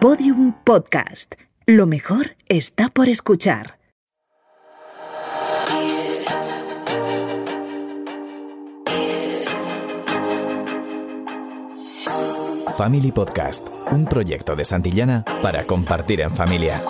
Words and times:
Podium 0.00 0.52
Podcast. 0.62 1.34
Lo 1.66 1.84
mejor 1.84 2.36
está 2.48 2.88
por 2.88 3.08
escuchar. 3.08 3.80
Family 12.76 13.10
Podcast, 13.10 13.66
un 13.90 14.04
proyecto 14.04 14.54
de 14.54 14.64
Santillana 14.64 15.24
para 15.42 15.64
compartir 15.64 16.20
en 16.20 16.32
familia. 16.32 16.84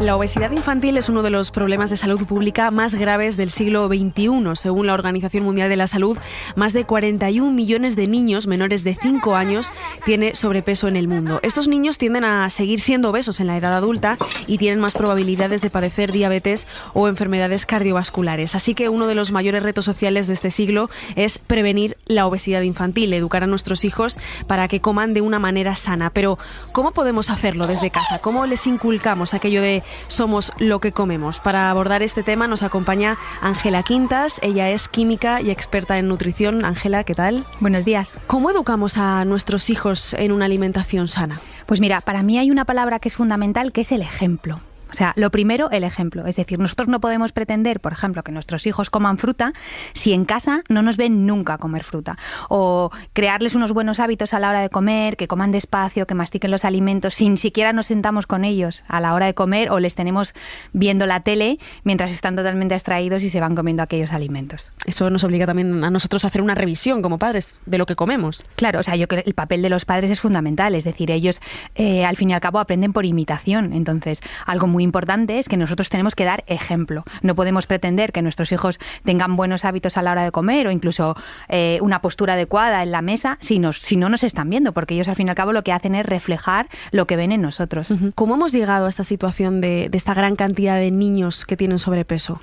La 0.00 0.16
obesidad 0.16 0.52
infantil 0.52 0.96
es 0.96 1.08
uno 1.08 1.24
de 1.24 1.30
los 1.30 1.50
problemas 1.50 1.90
de 1.90 1.96
salud 1.96 2.24
pública 2.24 2.70
más 2.70 2.94
graves 2.94 3.36
del 3.36 3.50
siglo 3.50 3.88
XXI. 3.88 4.54
Según 4.54 4.86
la 4.86 4.94
Organización 4.94 5.42
Mundial 5.42 5.68
de 5.68 5.76
la 5.76 5.88
Salud, 5.88 6.16
más 6.54 6.72
de 6.72 6.84
41 6.84 7.50
millones 7.50 7.96
de 7.96 8.06
niños 8.06 8.46
menores 8.46 8.84
de 8.84 8.94
5 8.94 9.34
años 9.34 9.72
tiene 10.04 10.36
sobrepeso 10.36 10.86
en 10.86 10.94
el 10.94 11.08
mundo. 11.08 11.40
Estos 11.42 11.66
niños 11.66 11.98
tienden 11.98 12.24
a 12.24 12.48
seguir 12.48 12.80
siendo 12.80 13.10
obesos 13.10 13.40
en 13.40 13.48
la 13.48 13.56
edad 13.56 13.72
adulta 13.72 14.18
y 14.46 14.58
tienen 14.58 14.78
más 14.78 14.94
probabilidades 14.94 15.62
de 15.62 15.70
padecer 15.70 16.12
diabetes 16.12 16.68
o 16.94 17.08
enfermedades 17.08 17.66
cardiovasculares. 17.66 18.54
Así 18.54 18.76
que 18.76 18.88
uno 18.88 19.08
de 19.08 19.16
los 19.16 19.32
mayores 19.32 19.64
retos 19.64 19.84
sociales 19.84 20.28
de 20.28 20.34
este 20.34 20.52
siglo 20.52 20.90
es 21.16 21.38
prevenir 21.38 21.96
la 22.06 22.24
obesidad 22.28 22.62
infantil, 22.62 23.12
educar 23.14 23.42
a 23.42 23.48
nuestros 23.48 23.84
hijos 23.84 24.16
para 24.46 24.68
que 24.68 24.80
coman 24.80 25.12
de 25.12 25.22
una 25.22 25.40
manera 25.40 25.74
sana. 25.74 26.10
Pero, 26.10 26.38
¿cómo 26.70 26.92
podemos 26.92 27.30
hacerlo 27.30 27.66
desde 27.66 27.90
casa? 27.90 28.20
¿Cómo 28.20 28.46
les 28.46 28.64
inculcamos 28.68 29.34
aquello 29.34 29.60
de 29.60 29.82
somos 30.08 30.52
lo 30.58 30.80
que 30.80 30.92
comemos. 30.92 31.40
Para 31.40 31.70
abordar 31.70 32.02
este 32.02 32.22
tema 32.22 32.48
nos 32.48 32.62
acompaña 32.62 33.16
Ángela 33.40 33.82
Quintas, 33.82 34.38
ella 34.42 34.70
es 34.70 34.88
química 34.88 35.40
y 35.40 35.50
experta 35.50 35.98
en 35.98 36.08
nutrición. 36.08 36.64
Ángela, 36.64 37.04
¿qué 37.04 37.14
tal? 37.14 37.44
Buenos 37.60 37.84
días. 37.84 38.18
¿Cómo 38.26 38.50
educamos 38.50 38.98
a 38.98 39.24
nuestros 39.24 39.70
hijos 39.70 40.14
en 40.14 40.32
una 40.32 40.46
alimentación 40.46 41.08
sana? 41.08 41.40
Pues 41.66 41.80
mira, 41.80 42.00
para 42.00 42.22
mí 42.22 42.38
hay 42.38 42.50
una 42.50 42.64
palabra 42.64 42.98
que 42.98 43.08
es 43.08 43.14
fundamental, 43.14 43.72
que 43.72 43.82
es 43.82 43.92
el 43.92 44.02
ejemplo. 44.02 44.60
O 44.90 44.94
sea, 44.94 45.12
lo 45.16 45.30
primero, 45.30 45.70
el 45.70 45.84
ejemplo. 45.84 46.26
Es 46.26 46.36
decir, 46.36 46.58
nosotros 46.58 46.88
no 46.88 47.00
podemos 47.00 47.32
pretender, 47.32 47.80
por 47.80 47.92
ejemplo, 47.92 48.22
que 48.22 48.32
nuestros 48.32 48.66
hijos 48.66 48.90
coman 48.90 49.18
fruta 49.18 49.52
si 49.92 50.12
en 50.12 50.24
casa 50.24 50.62
no 50.68 50.82
nos 50.82 50.96
ven 50.96 51.26
nunca 51.26 51.58
comer 51.58 51.84
fruta. 51.84 52.16
O 52.48 52.90
crearles 53.12 53.54
unos 53.54 53.72
buenos 53.72 54.00
hábitos 54.00 54.34
a 54.34 54.38
la 54.38 54.50
hora 54.50 54.60
de 54.60 54.70
comer, 54.70 55.16
que 55.16 55.28
coman 55.28 55.52
despacio, 55.52 56.06
que 56.06 56.14
mastiquen 56.14 56.50
los 56.50 56.64
alimentos, 56.64 57.14
sin 57.14 57.36
siquiera 57.36 57.72
nos 57.72 57.86
sentamos 57.86 58.26
con 58.26 58.44
ellos 58.44 58.84
a 58.88 59.00
la 59.00 59.14
hora 59.14 59.26
de 59.26 59.34
comer 59.34 59.70
o 59.70 59.78
les 59.78 59.94
tenemos 59.94 60.34
viendo 60.72 61.06
la 61.06 61.20
tele 61.20 61.58
mientras 61.84 62.10
están 62.10 62.36
totalmente 62.36 62.74
abstraídos 62.74 63.22
y 63.22 63.30
se 63.30 63.40
van 63.40 63.54
comiendo 63.54 63.82
aquellos 63.82 64.12
alimentos. 64.12 64.72
Eso 64.86 65.10
nos 65.10 65.24
obliga 65.24 65.46
también 65.46 65.84
a 65.84 65.90
nosotros 65.90 66.24
a 66.24 66.28
hacer 66.28 66.40
una 66.42 66.54
revisión 66.54 67.02
como 67.02 67.18
padres 67.18 67.58
de 67.66 67.78
lo 67.78 67.86
que 67.86 67.96
comemos. 67.96 68.44
Claro, 68.56 68.80
o 68.80 68.82
sea, 68.82 68.96
yo 68.96 69.08
creo 69.08 69.22
que 69.22 69.30
el 69.30 69.34
papel 69.34 69.62
de 69.62 69.70
los 69.70 69.84
padres 69.84 70.10
es 70.10 70.20
fundamental. 70.20 70.74
Es 70.74 70.84
decir, 70.84 71.10
ellos 71.10 71.40
eh, 71.74 72.04
al 72.04 72.16
fin 72.16 72.30
y 72.30 72.34
al 72.34 72.40
cabo 72.40 72.58
aprenden 72.58 72.92
por 72.92 73.04
imitación. 73.04 73.72
Entonces, 73.72 74.20
algo 74.46 74.66
muy 74.66 74.77
muy 74.78 74.84
importante 74.84 75.40
es 75.40 75.48
que 75.48 75.56
nosotros 75.56 75.90
tenemos 75.90 76.14
que 76.14 76.24
dar 76.24 76.44
ejemplo. 76.46 77.02
No 77.22 77.34
podemos 77.34 77.66
pretender 77.66 78.12
que 78.12 78.22
nuestros 78.22 78.52
hijos 78.52 78.78
tengan 79.02 79.34
buenos 79.34 79.64
hábitos 79.64 79.96
a 79.96 80.02
la 80.02 80.12
hora 80.12 80.22
de 80.22 80.30
comer 80.30 80.68
o 80.68 80.70
incluso 80.70 81.16
eh, 81.48 81.80
una 81.82 82.00
postura 82.00 82.34
adecuada 82.34 82.84
en 82.84 82.92
la 82.92 83.02
mesa 83.02 83.38
si, 83.40 83.60
si 83.72 83.96
no 83.96 84.08
nos 84.08 84.22
están 84.22 84.48
viendo, 84.48 84.72
porque 84.72 84.94
ellos 84.94 85.08
al 85.08 85.16
fin 85.16 85.26
y 85.26 85.30
al 85.30 85.34
cabo 85.34 85.52
lo 85.52 85.64
que 85.64 85.72
hacen 85.72 85.96
es 85.96 86.06
reflejar 86.06 86.68
lo 86.92 87.08
que 87.08 87.16
ven 87.16 87.32
en 87.32 87.42
nosotros. 87.42 87.88
¿Cómo 88.14 88.36
hemos 88.36 88.52
llegado 88.52 88.86
a 88.86 88.88
esta 88.88 89.02
situación 89.02 89.60
de 89.60 89.90
esta 89.92 90.14
gran 90.14 90.36
cantidad 90.36 90.76
de 90.76 90.92
niños 90.92 91.44
que 91.44 91.56
tienen 91.56 91.80
sobrepeso? 91.80 92.38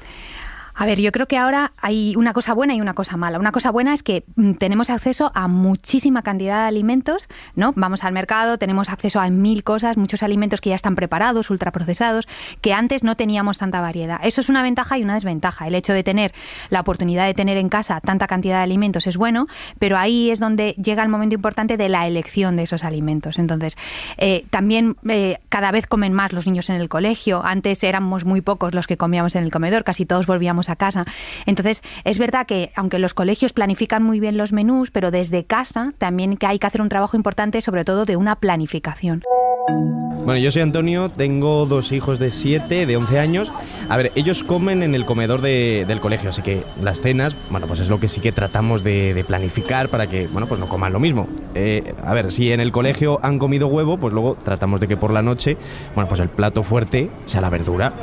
A 0.78 0.86
ver, 0.86 1.00
yo 1.00 1.14
creo 1.14 1.26
que 1.26 1.38
ahora 1.38 1.72
hay 1.78 2.16
una 2.18 2.34
cosa 2.34 2.54
buena 2.54 2.76
y 2.76 2.82
una 2.82 2.94
cosa 2.94 3.16
mala. 3.16 3.40
Una 3.40 3.54
cosa 3.54 3.72
buena 3.72 3.94
es 3.94 4.04
que 4.04 4.26
mm, 4.36 4.54
tenemos 4.54 4.90
acceso 4.90 5.32
a 5.34 5.48
muchísima 5.48 6.22
cantidad 6.22 6.64
de 6.64 6.68
alimentos, 6.68 7.30
¿no? 7.56 7.72
Vamos 7.78 8.04
al 8.04 8.12
mercado, 8.12 8.58
tenemos 8.58 8.90
acceso 8.90 9.22
a 9.22 9.30
mil 9.30 9.64
cosas, 9.64 9.96
muchos 9.96 10.22
alimentos 10.22 10.60
que 10.60 10.72
ya 10.72 10.76
están 10.76 10.96
preparados, 10.96 11.50
ultraprocesados, 11.50 12.28
que 12.60 12.74
antes 12.74 13.06
no 13.06 13.16
teníamos 13.16 13.58
tanta 13.58 13.80
variedad. 13.80 14.20
Eso 14.22 14.42
es 14.42 14.50
una 14.50 14.64
ventaja 14.64 14.98
y 14.98 15.04
una 15.04 15.14
desventaja. 15.14 15.66
El 15.66 15.76
hecho 15.76 15.94
de 15.94 16.04
tener 16.04 16.34
la 16.70 16.82
oportunidad 16.82 17.26
de 17.26 17.34
tener 17.34 17.56
en 17.58 17.70
casa 17.70 18.02
tanta 18.02 18.28
cantidad 18.28 18.58
de 18.58 18.64
alimentos 18.64 19.08
es 19.08 19.16
bueno, 19.16 19.48
pero 19.80 19.98
ahí 19.98 20.30
es 20.30 20.40
donde 20.40 20.74
llega 20.74 21.04
el 21.04 21.10
momento 21.10 21.36
importante 21.36 21.78
de 21.78 21.88
la 21.88 22.06
elección 22.06 22.58
de 22.58 22.64
esos 22.64 22.84
alimentos. 22.84 23.40
Entonces, 23.40 23.78
eh, 24.18 24.46
también 24.50 24.98
eh, 25.08 25.38
cada 25.48 25.72
vez 25.72 25.88
comen 25.88 26.12
más 26.12 26.34
los 26.34 26.46
niños 26.46 26.70
en 26.70 26.76
el 26.76 26.90
colegio. 26.90 27.42
Antes 27.46 27.82
éramos 27.84 28.26
muy 28.26 28.42
pocos 28.42 28.74
los 28.74 28.88
que 28.88 28.98
comíamos 28.98 29.36
en 29.36 29.46
el 29.46 29.52
comedor, 29.52 29.86
casi 29.86 30.06
todos 30.06 30.26
volvíamos 30.26 30.65
a 30.70 30.76
casa. 30.76 31.06
Entonces, 31.46 31.82
es 32.04 32.20
verdad 32.20 32.46
que 32.46 32.72
aunque 32.76 33.00
los 33.00 33.14
colegios 33.14 33.54
planifican 33.54 34.04
muy 34.04 34.20
bien 34.20 34.38
los 34.38 34.54
menús, 34.54 34.92
pero 34.92 35.12
desde 35.12 35.46
casa 35.46 35.94
también 35.98 36.38
que 36.38 36.48
hay 36.48 36.60
que 36.60 36.68
hacer 36.68 36.82
un 36.82 36.90
trabajo 36.90 37.18
importante, 37.18 37.62
sobre 37.62 37.86
todo 37.86 38.06
de 38.06 38.16
una 38.16 38.36
planificación. 38.36 39.24
Bueno, 39.68 40.38
yo 40.38 40.52
soy 40.52 40.64
Antonio, 40.64 41.10
tengo 41.10 41.66
dos 41.66 41.92
hijos 41.92 42.18
de 42.18 42.32
7, 42.32 42.86
de 42.86 42.98
11 42.98 43.20
años. 43.20 43.52
A 43.90 43.98
ver, 43.98 44.12
ellos 44.16 44.44
comen 44.44 44.82
en 44.82 44.96
el 44.96 45.06
comedor 45.06 45.42
del 45.42 46.00
colegio, 46.00 46.30
así 46.30 46.42
que 46.42 46.64
las 46.82 47.02
cenas, 47.02 47.36
bueno, 47.52 47.68
pues 47.68 47.80
es 47.80 47.90
lo 47.90 48.00
que 48.00 48.08
sí 48.08 48.22
que 48.22 48.32
tratamos 48.32 48.84
de, 48.84 49.24
planificar 49.28 49.90
para 49.90 50.08
que, 50.08 50.28
bueno, 50.28 50.48
pues 50.48 50.60
no 50.60 50.68
coman 50.68 50.94
lo 50.94 51.00
mismo. 51.00 51.28
Eh, 51.54 51.94
a 52.04 52.14
ver, 52.16 52.32
si 52.32 52.52
en 52.52 52.60
el 52.60 52.72
colegio 52.72 53.20
han 53.22 53.38
comido 53.38 53.68
huevo, 53.68 53.98
pues 53.98 54.14
luego 54.14 54.36
tratamos 54.44 54.80
de 54.80 54.88
que 54.88 54.98
por 54.98 55.12
la 55.12 55.22
noche, 55.22 55.58
bueno, 55.94 56.08
pues 56.08 56.20
el 56.20 56.30
plato 56.30 56.64
fuerte 56.64 57.12
sea 57.26 57.42
la 57.42 57.50
verdura. 57.50 57.94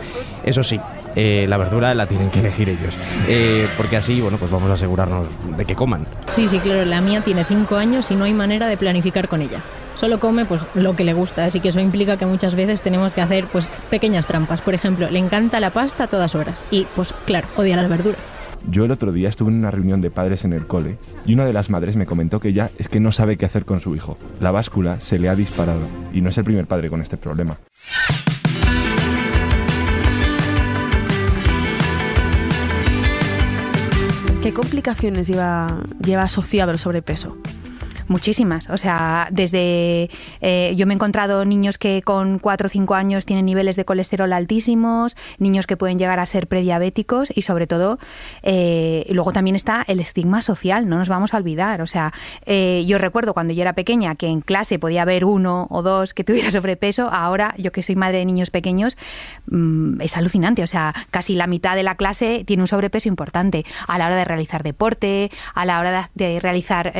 Eso 0.44 0.62
sí, 0.62 0.78
eh, 1.16 1.46
la 1.48 1.56
verdura 1.56 1.94
la 1.94 2.06
tienen 2.06 2.30
que 2.30 2.40
elegir 2.40 2.68
ellos. 2.68 2.94
Eh, 3.28 3.66
porque 3.76 3.96
así, 3.96 4.20
bueno, 4.20 4.38
pues 4.38 4.50
vamos 4.50 4.70
a 4.70 4.74
asegurarnos 4.74 5.28
de 5.56 5.64
que 5.64 5.74
coman. 5.74 6.06
Sí, 6.30 6.48
sí, 6.48 6.58
claro, 6.58 6.84
la 6.84 7.00
mía 7.00 7.20
tiene 7.20 7.44
5 7.44 7.76
años 7.76 8.10
y 8.10 8.14
no 8.14 8.24
hay 8.24 8.32
manera 8.32 8.66
de 8.66 8.76
planificar 8.76 9.28
con 9.28 9.42
ella 9.42 9.60
solo 10.02 10.18
come 10.18 10.44
pues 10.44 10.60
lo 10.74 10.96
que 10.96 11.04
le 11.04 11.12
gusta, 11.12 11.44
así 11.44 11.60
que 11.60 11.68
eso 11.68 11.78
implica 11.78 12.16
que 12.16 12.26
muchas 12.26 12.56
veces 12.56 12.82
tenemos 12.82 13.14
que 13.14 13.20
hacer 13.20 13.44
pues 13.44 13.68
pequeñas 13.88 14.26
trampas. 14.26 14.60
Por 14.60 14.74
ejemplo, 14.74 15.08
le 15.08 15.20
encanta 15.20 15.60
la 15.60 15.70
pasta 15.70 16.04
a 16.04 16.06
todas 16.08 16.34
horas 16.34 16.60
y 16.72 16.88
pues 16.96 17.14
claro, 17.24 17.46
odia 17.56 17.76
las 17.76 17.88
verduras. 17.88 18.18
Yo 18.68 18.84
el 18.84 18.90
otro 18.90 19.12
día 19.12 19.28
estuve 19.28 19.52
en 19.52 19.58
una 19.58 19.70
reunión 19.70 20.00
de 20.00 20.10
padres 20.10 20.44
en 20.44 20.52
el 20.54 20.66
cole 20.66 20.98
y 21.24 21.34
una 21.34 21.44
de 21.44 21.52
las 21.52 21.70
madres 21.70 21.94
me 21.94 22.06
comentó 22.06 22.40
que 22.40 22.52
ya 22.52 22.70
es 22.78 22.88
que 22.88 22.98
no 22.98 23.12
sabe 23.12 23.36
qué 23.36 23.46
hacer 23.46 23.64
con 23.64 23.78
su 23.78 23.94
hijo. 23.94 24.18
La 24.40 24.50
báscula 24.50 24.98
se 24.98 25.20
le 25.20 25.28
ha 25.28 25.36
disparado 25.36 25.86
y 26.12 26.20
no 26.20 26.30
es 26.30 26.38
el 26.38 26.44
primer 26.44 26.66
padre 26.66 26.90
con 26.90 27.00
este 27.00 27.16
problema. 27.16 27.58
¿Qué 34.42 34.52
complicaciones 34.52 35.28
lleva, 35.28 35.84
asociado 36.18 36.72
el 36.72 36.80
sobrepeso? 36.80 37.36
Muchísimas. 38.08 38.68
O 38.70 38.76
sea, 38.76 39.28
desde 39.30 40.10
eh, 40.40 40.74
yo 40.76 40.86
me 40.86 40.94
he 40.94 40.96
encontrado 40.96 41.44
niños 41.44 41.78
que 41.78 42.02
con 42.02 42.38
4 42.38 42.66
o 42.66 42.70
5 42.70 42.94
años 42.94 43.26
tienen 43.26 43.46
niveles 43.46 43.76
de 43.76 43.84
colesterol 43.84 44.32
altísimos, 44.32 45.16
niños 45.38 45.66
que 45.66 45.76
pueden 45.76 45.98
llegar 45.98 46.18
a 46.18 46.26
ser 46.26 46.46
prediabéticos 46.46 47.32
y 47.34 47.42
sobre 47.42 47.66
todo, 47.66 47.98
eh, 48.42 49.06
luego 49.10 49.32
también 49.32 49.56
está 49.56 49.84
el 49.86 50.00
estigma 50.00 50.42
social, 50.42 50.88
no 50.88 50.98
nos 50.98 51.08
vamos 51.08 51.34
a 51.34 51.36
olvidar. 51.36 51.80
O 51.82 51.86
sea, 51.86 52.12
eh, 52.46 52.84
yo 52.86 52.98
recuerdo 52.98 53.34
cuando 53.34 53.52
yo 53.52 53.62
era 53.62 53.74
pequeña 53.74 54.14
que 54.14 54.26
en 54.26 54.40
clase 54.40 54.78
podía 54.78 55.02
haber 55.02 55.24
uno 55.24 55.66
o 55.70 55.82
dos 55.82 56.14
que 56.14 56.24
tuviera 56.32 56.50
sobrepeso, 56.50 57.08
ahora 57.10 57.54
yo 57.58 57.72
que 57.72 57.82
soy 57.82 57.96
madre 57.96 58.18
de 58.18 58.24
niños 58.24 58.50
pequeños, 58.50 58.96
mm, 59.46 60.00
es 60.00 60.16
alucinante. 60.16 60.62
O 60.62 60.66
sea, 60.66 60.94
casi 61.10 61.34
la 61.34 61.46
mitad 61.46 61.76
de 61.76 61.82
la 61.82 61.96
clase 61.96 62.44
tiene 62.46 62.62
un 62.62 62.68
sobrepeso 62.68 63.08
importante 63.08 63.64
a 63.86 63.98
la 63.98 64.06
hora 64.06 64.16
de 64.16 64.24
realizar 64.24 64.62
deporte, 64.62 65.30
a 65.54 65.64
la 65.64 65.80
hora 65.80 66.10
de, 66.14 66.40
realizar 66.40 66.92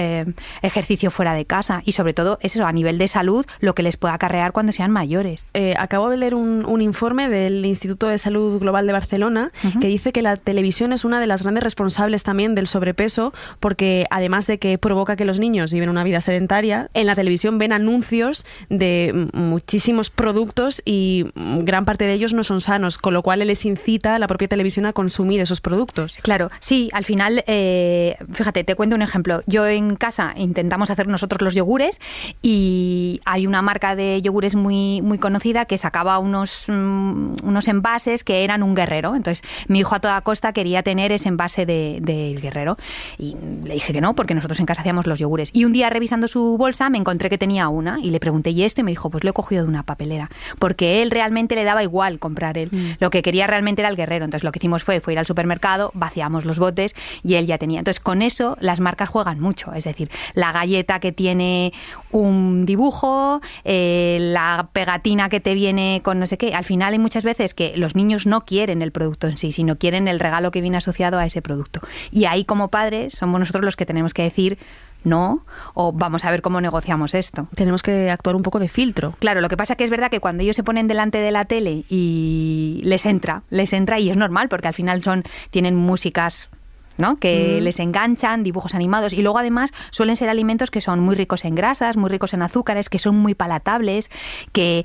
ejercicio 0.63 0.92
fuera 1.11 1.35
de 1.35 1.45
casa 1.45 1.83
y 1.85 1.93
sobre 1.93 2.15
todo 2.15 2.39
eso 2.41 2.67
a 2.67 2.73
nivel 2.73 2.99
de 2.99 3.09
salud 3.09 3.45
lo 3.61 3.75
que 3.75 3.83
les 3.83 3.97
pueda 3.97 4.15
acarrear 4.15 4.53
cuando 4.53 4.73
sean 4.73 4.91
mayores. 4.91 5.47
Eh, 5.55 5.75
acabo 5.79 6.09
de 6.09 6.17
leer 6.17 6.35
un, 6.35 6.83
informe 6.83 7.29
del 7.29 7.65
Instituto 7.65 8.09
de 8.09 8.19
Salud 8.19 8.59
Global 8.59 8.87
de 8.89 8.93
Barcelona 8.93 9.53
que 9.81 9.87
dice 9.87 10.13
que 10.13 10.21
la 10.21 10.37
televisión 10.37 10.93
es 10.93 11.05
una 11.05 11.21
de 11.21 11.29
las 11.29 11.43
grandes 11.43 11.63
responsables 11.63 12.25
también 12.25 12.57
del 12.57 12.67
sobrepeso 12.67 13.33
porque 13.61 14.07
además 14.11 14.49
de 14.49 14.59
que 14.59 14.79
provoca 14.79 15.15
que 15.15 15.25
los 15.25 15.39
niños 15.39 15.73
viven 15.73 15.89
una 15.89 16.03
vida 16.03 16.21
sedentaria, 16.21 16.91
en 16.95 17.07
la 17.07 17.15
televisión 17.15 17.59
ven 17.59 17.73
anuncios 17.73 18.45
de 18.69 19.29
muchísimos 19.33 20.11
productos 20.11 20.83
y 20.85 21.27
gran 21.35 21.85
parte 21.85 22.05
de 22.05 22.15
ellos 22.15 22.35
no 22.35 22.43
son 22.43 22.61
sanos, 22.61 22.99
con 22.99 23.15
lo 23.15 23.23
cual 23.23 23.41
les 23.41 23.65
incita 23.65 24.17
a 24.17 24.19
la 24.19 24.27
propia 24.27 24.49
televisión 24.49 24.87
a 24.87 24.93
consumir 24.93 25.41
esos 25.41 25.61
productos. 25.61 26.17
Claro, 26.23 26.51
sí, 26.61 26.91
al 26.93 27.05
final, 27.05 27.45
eh, 27.47 28.17
fíjate, 28.33 28.65
te 28.65 28.75
cuento 28.75 28.97
un 28.97 29.03
ejemplo. 29.03 29.43
Yo 29.47 29.67
en 29.67 29.97
casa 29.97 30.35
intentamos 30.37 30.82
a 30.91 30.95
hacer 30.95 31.09
nosotros 31.09 31.43
los 31.43 31.55
yogures 31.55 32.01
y 32.43 33.21
hay 33.25 33.47
una 33.47 33.63
marca 33.63 33.97
de 33.97 34.21
yogures 34.23 34.55
muy, 34.55 35.03
muy 35.03 35.19
conocida 35.19 35.65
que 35.65 35.79
sacaba 35.79 36.19
unos, 36.19 36.65
mm, 36.69 37.35
unos 37.45 37.69
envases 37.69 38.25
que 38.25 38.45
eran 38.45 38.63
un 38.63 38.75
guerrero. 38.75 39.15
Entonces 39.15 39.43
mi 39.69 39.81
hijo 39.81 39.95
a 39.95 40.01
toda 40.01 40.21
costa 40.21 40.53
quería 40.53 40.83
tener 40.83 41.13
ese 41.13 41.29
envase 41.29 41.67
del 41.67 42.05
de, 42.05 42.39
guerrero 42.41 42.77
y 43.19 43.37
le 43.65 43.75
dije 43.75 43.93
que 43.93 44.01
no, 44.01 44.15
porque 44.15 44.35
nosotros 44.35 44.59
en 44.61 44.67
casa 44.67 44.83
hacíamos 44.83 45.07
los 45.07 45.19
yogures. 45.19 45.51
Y 45.53 45.65
un 45.65 45.73
día 45.73 45.91
revisando 45.91 46.29
su 46.29 46.57
bolsa 46.57 46.91
me 46.91 46.99
encontré 46.99 47.31
que 47.31 47.39
tenía 47.39 47.69
una 47.69 47.99
y 48.01 48.11
le 48.11 48.21
pregunté, 48.21 48.51
¿y 48.51 48.63
esto? 48.65 48.81
Y 48.81 48.85
me 48.85 48.91
dijo, 48.91 49.11
pues 49.11 49.25
lo 49.25 49.31
he 49.31 49.33
cogido 49.33 49.63
de 49.63 49.69
una 49.69 49.83
papelera, 49.83 50.31
porque 50.59 51.03
él 51.03 51.11
realmente 51.11 51.55
le 51.55 51.65
daba 51.65 51.83
igual 51.83 52.19
comprar 52.19 52.59
él. 52.59 52.69
Mm. 52.73 52.97
Lo 53.01 53.11
que 53.11 53.23
quería 53.23 53.47
realmente 53.47 53.83
era 53.83 53.89
el 53.89 53.97
guerrero. 53.97 54.25
Entonces 54.25 54.45
lo 54.45 54.53
que 54.53 54.59
hicimos 54.59 54.83
fue, 54.85 55.01
fue 55.01 55.13
ir 55.15 55.19
al 55.19 55.27
supermercado, 55.27 55.91
vaciamos 55.95 56.45
los 56.45 56.59
botes 56.59 56.95
y 57.23 57.35
él 57.35 57.47
ya 57.47 57.59
tenía. 57.59 57.79
Entonces 57.79 58.01
con 58.01 58.23
eso 58.23 58.57
las 58.61 58.81
marcas 58.81 59.09
juegan 59.09 59.41
mucho. 59.41 59.73
Es 59.75 59.85
decir, 59.85 60.11
la 60.35 60.53
galleta 60.53 60.72
que 61.01 61.13
tiene 61.13 61.73
un 62.11 62.65
dibujo, 62.67 63.41
eh, 63.65 64.19
la 64.21 64.69
pegatina 64.73 65.29
que 65.29 65.41
te 65.41 65.55
viene 65.55 66.01
con 66.03 66.19
no 66.19 66.27
sé 66.27 66.39
qué. 66.39 66.55
Al 66.55 66.65
final 66.65 66.93
hay 66.93 66.99
muchas 66.99 67.25
veces 67.25 67.55
que 67.55 67.75
los 67.77 67.95
niños 67.95 68.27
no 68.27 68.45
quieren 68.45 68.83
el 68.83 68.93
producto 68.93 69.27
en 69.27 69.37
sí, 69.37 69.53
sino 69.53 69.77
quieren 69.77 70.09
el 70.09 70.21
regalo 70.21 70.51
que 70.51 70.61
viene 70.61 70.77
asociado 70.77 71.19
a 71.19 71.27
ese 71.27 71.43
producto. 71.43 71.81
Y 72.11 72.25
ahí 72.25 72.45
como 72.45 72.69
padres 72.69 73.15
somos 73.15 73.41
nosotros 73.41 73.65
los 73.65 73.77
que 73.77 73.87
tenemos 73.87 74.15
que 74.15 74.23
decir 74.23 74.59
no, 75.05 75.45
o 75.75 75.93
vamos 75.93 76.25
a 76.25 76.31
ver 76.31 76.43
cómo 76.43 76.61
negociamos 76.61 77.15
esto. 77.15 77.49
Tenemos 77.57 77.83
que 77.83 78.11
actuar 78.11 78.37
un 78.37 78.43
poco 78.43 78.61
de 78.61 78.69
filtro. 78.69 79.15
Claro, 79.19 79.41
lo 79.41 79.49
que 79.49 79.57
pasa 79.57 79.75
que 79.75 79.83
es 79.83 79.91
verdad 79.91 80.11
que 80.11 80.21
cuando 80.21 80.45
ellos 80.45 80.55
se 80.55 80.63
ponen 80.63 80.87
delante 80.87 81.19
de 81.19 81.33
la 81.33 81.45
tele 81.45 81.85
y 81.89 82.81
les 82.85 83.05
entra, 83.05 83.43
les 83.51 83.73
entra 83.73 83.99
y 83.99 84.11
es 84.11 84.17
normal 84.17 84.49
porque 84.49 84.69
al 84.69 84.75
final 84.75 85.03
son 85.03 85.25
tienen 85.51 85.75
músicas 85.75 86.51
¿no? 86.99 87.17
que 87.17 87.61
les 87.61 87.79
enganchan, 87.81 88.43
dibujos 88.43 88.75
animados 88.75 89.13
y 89.13 89.23
luego 89.23 89.39
además 89.39 89.71
suelen 89.91 90.17
ser 90.17 90.29
alimentos 90.29 90.71
que 90.71 90.81
son 90.81 91.01
muy 91.01 91.15
ricos 91.15 91.45
en 91.45 91.55
grasas, 91.55 91.97
muy 91.97 92.11
ricos 92.11 92.35
en 92.35 92.43
azúcares, 92.43 92.89
que 92.89 92.99
son 92.99 93.17
muy 93.17 93.35
palatables, 93.35 94.11
que, 94.53 94.85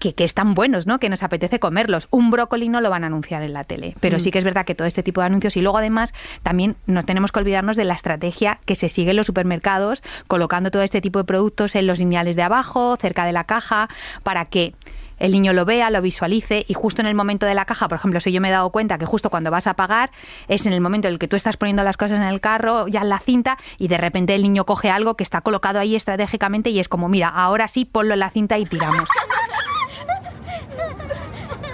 que, 0.00 0.14
que, 0.14 0.24
están 0.24 0.54
buenos, 0.54 0.86
¿no? 0.86 0.98
que 0.98 1.08
nos 1.08 1.22
apetece 1.22 1.58
comerlos. 1.58 2.08
Un 2.10 2.30
brócoli 2.30 2.68
no 2.68 2.80
lo 2.80 2.90
van 2.90 3.04
a 3.04 3.08
anunciar 3.08 3.42
en 3.42 3.52
la 3.52 3.64
tele, 3.64 3.94
pero 4.00 4.18
mm. 4.18 4.20
sí 4.20 4.30
que 4.30 4.38
es 4.38 4.44
verdad 4.44 4.64
que 4.64 4.74
todo 4.74 4.86
este 4.88 5.02
tipo 5.02 5.20
de 5.20 5.26
anuncios 5.26 5.56
y 5.56 5.62
luego 5.62 5.78
además 5.78 6.12
también 6.42 6.76
no 6.86 7.02
tenemos 7.04 7.32
que 7.32 7.40
olvidarnos 7.40 7.76
de 7.76 7.84
la 7.84 7.94
estrategia 7.94 8.60
que 8.64 8.74
se 8.74 8.88
sigue 8.88 9.10
en 9.10 9.16
los 9.16 9.26
supermercados 9.26 10.02
colocando 10.26 10.70
todo 10.70 10.82
este 10.82 11.00
tipo 11.00 11.18
de 11.18 11.24
productos 11.24 11.74
en 11.74 11.86
los 11.86 11.98
lineales 11.98 12.36
de 12.36 12.42
abajo, 12.42 12.96
cerca 12.96 13.24
de 13.24 13.32
la 13.32 13.44
caja, 13.44 13.88
para 14.22 14.46
que 14.46 14.74
el 15.18 15.32
niño 15.32 15.52
lo 15.52 15.64
vea, 15.64 15.90
lo 15.90 16.02
visualice 16.02 16.64
y 16.68 16.74
justo 16.74 17.00
en 17.00 17.06
el 17.06 17.14
momento 17.14 17.46
de 17.46 17.54
la 17.54 17.64
caja, 17.64 17.88
por 17.88 17.96
ejemplo, 17.96 18.20
si 18.20 18.32
yo 18.32 18.40
me 18.40 18.48
he 18.48 18.52
dado 18.52 18.70
cuenta 18.70 18.98
que 18.98 19.06
justo 19.06 19.30
cuando 19.30 19.50
vas 19.50 19.66
a 19.66 19.74
pagar 19.74 20.10
es 20.48 20.66
en 20.66 20.72
el 20.72 20.80
momento 20.80 21.08
en 21.08 21.14
el 21.14 21.18
que 21.18 21.28
tú 21.28 21.36
estás 21.36 21.56
poniendo 21.56 21.82
las 21.84 21.96
cosas 21.96 22.18
en 22.18 22.24
el 22.24 22.40
carro, 22.40 22.88
ya 22.88 23.02
en 23.02 23.08
la 23.08 23.18
cinta, 23.18 23.58
y 23.78 23.88
de 23.88 23.98
repente 23.98 24.34
el 24.34 24.42
niño 24.42 24.64
coge 24.64 24.90
algo 24.90 25.16
que 25.16 25.24
está 25.24 25.40
colocado 25.40 25.78
ahí 25.78 25.96
estratégicamente 25.96 26.70
y 26.70 26.78
es 26.78 26.88
como, 26.88 27.08
mira, 27.08 27.28
ahora 27.28 27.68
sí, 27.68 27.84
ponlo 27.84 28.14
en 28.14 28.20
la 28.20 28.30
cinta 28.30 28.58
y 28.58 28.66
tiramos. 28.66 29.08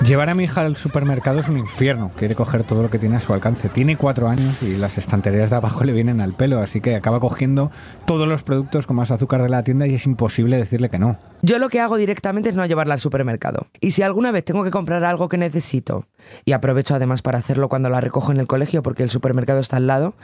Llevar 0.06 0.30
a 0.30 0.34
mi 0.34 0.44
hija 0.44 0.62
al 0.62 0.74
supermercado 0.74 1.38
es 1.38 1.48
un 1.48 1.56
infierno. 1.56 2.10
Quiere 2.16 2.34
coger 2.34 2.64
todo 2.64 2.82
lo 2.82 2.90
que 2.90 2.98
tiene 2.98 3.16
a 3.16 3.20
su 3.20 3.32
alcance. 3.32 3.68
Tiene 3.68 3.96
cuatro 3.96 4.28
años 4.28 4.60
y 4.60 4.76
las 4.76 4.98
estanterías 4.98 5.48
de 5.50 5.56
abajo 5.56 5.84
le 5.84 5.92
vienen 5.92 6.20
al 6.20 6.32
pelo, 6.34 6.58
así 6.58 6.80
que 6.80 6.96
acaba 6.96 7.20
cogiendo 7.20 7.70
todos 8.04 8.26
los 8.26 8.42
productos 8.42 8.84
con 8.84 8.96
más 8.96 9.12
azúcar 9.12 9.42
de 9.42 9.48
la 9.48 9.62
tienda 9.62 9.86
y 9.86 9.94
es 9.94 10.04
imposible 10.04 10.56
decirle 10.56 10.88
que 10.88 10.98
no. 10.98 11.18
Yo 11.42 11.60
lo 11.60 11.68
que 11.68 11.78
hago 11.78 11.96
directamente 11.98 12.48
es 12.48 12.56
no 12.56 12.66
llevarla 12.66 12.94
al 12.94 13.00
supermercado. 13.00 13.68
Y 13.80 13.92
si 13.92 14.02
alguna 14.02 14.32
vez 14.32 14.44
tengo 14.44 14.64
que 14.64 14.72
comprar 14.72 15.04
algo 15.04 15.28
que 15.28 15.38
necesito, 15.38 16.06
y 16.44 16.50
aprovecho 16.50 16.96
además 16.96 17.22
para 17.22 17.38
hacerlo 17.38 17.68
cuando 17.68 17.88
la 17.88 18.00
recojo 18.00 18.32
en 18.32 18.40
el 18.40 18.48
colegio 18.48 18.82
porque 18.82 19.04
el 19.04 19.10
supermercado 19.10 19.60
está 19.60 19.76
al 19.76 19.86
lado, 19.86 20.14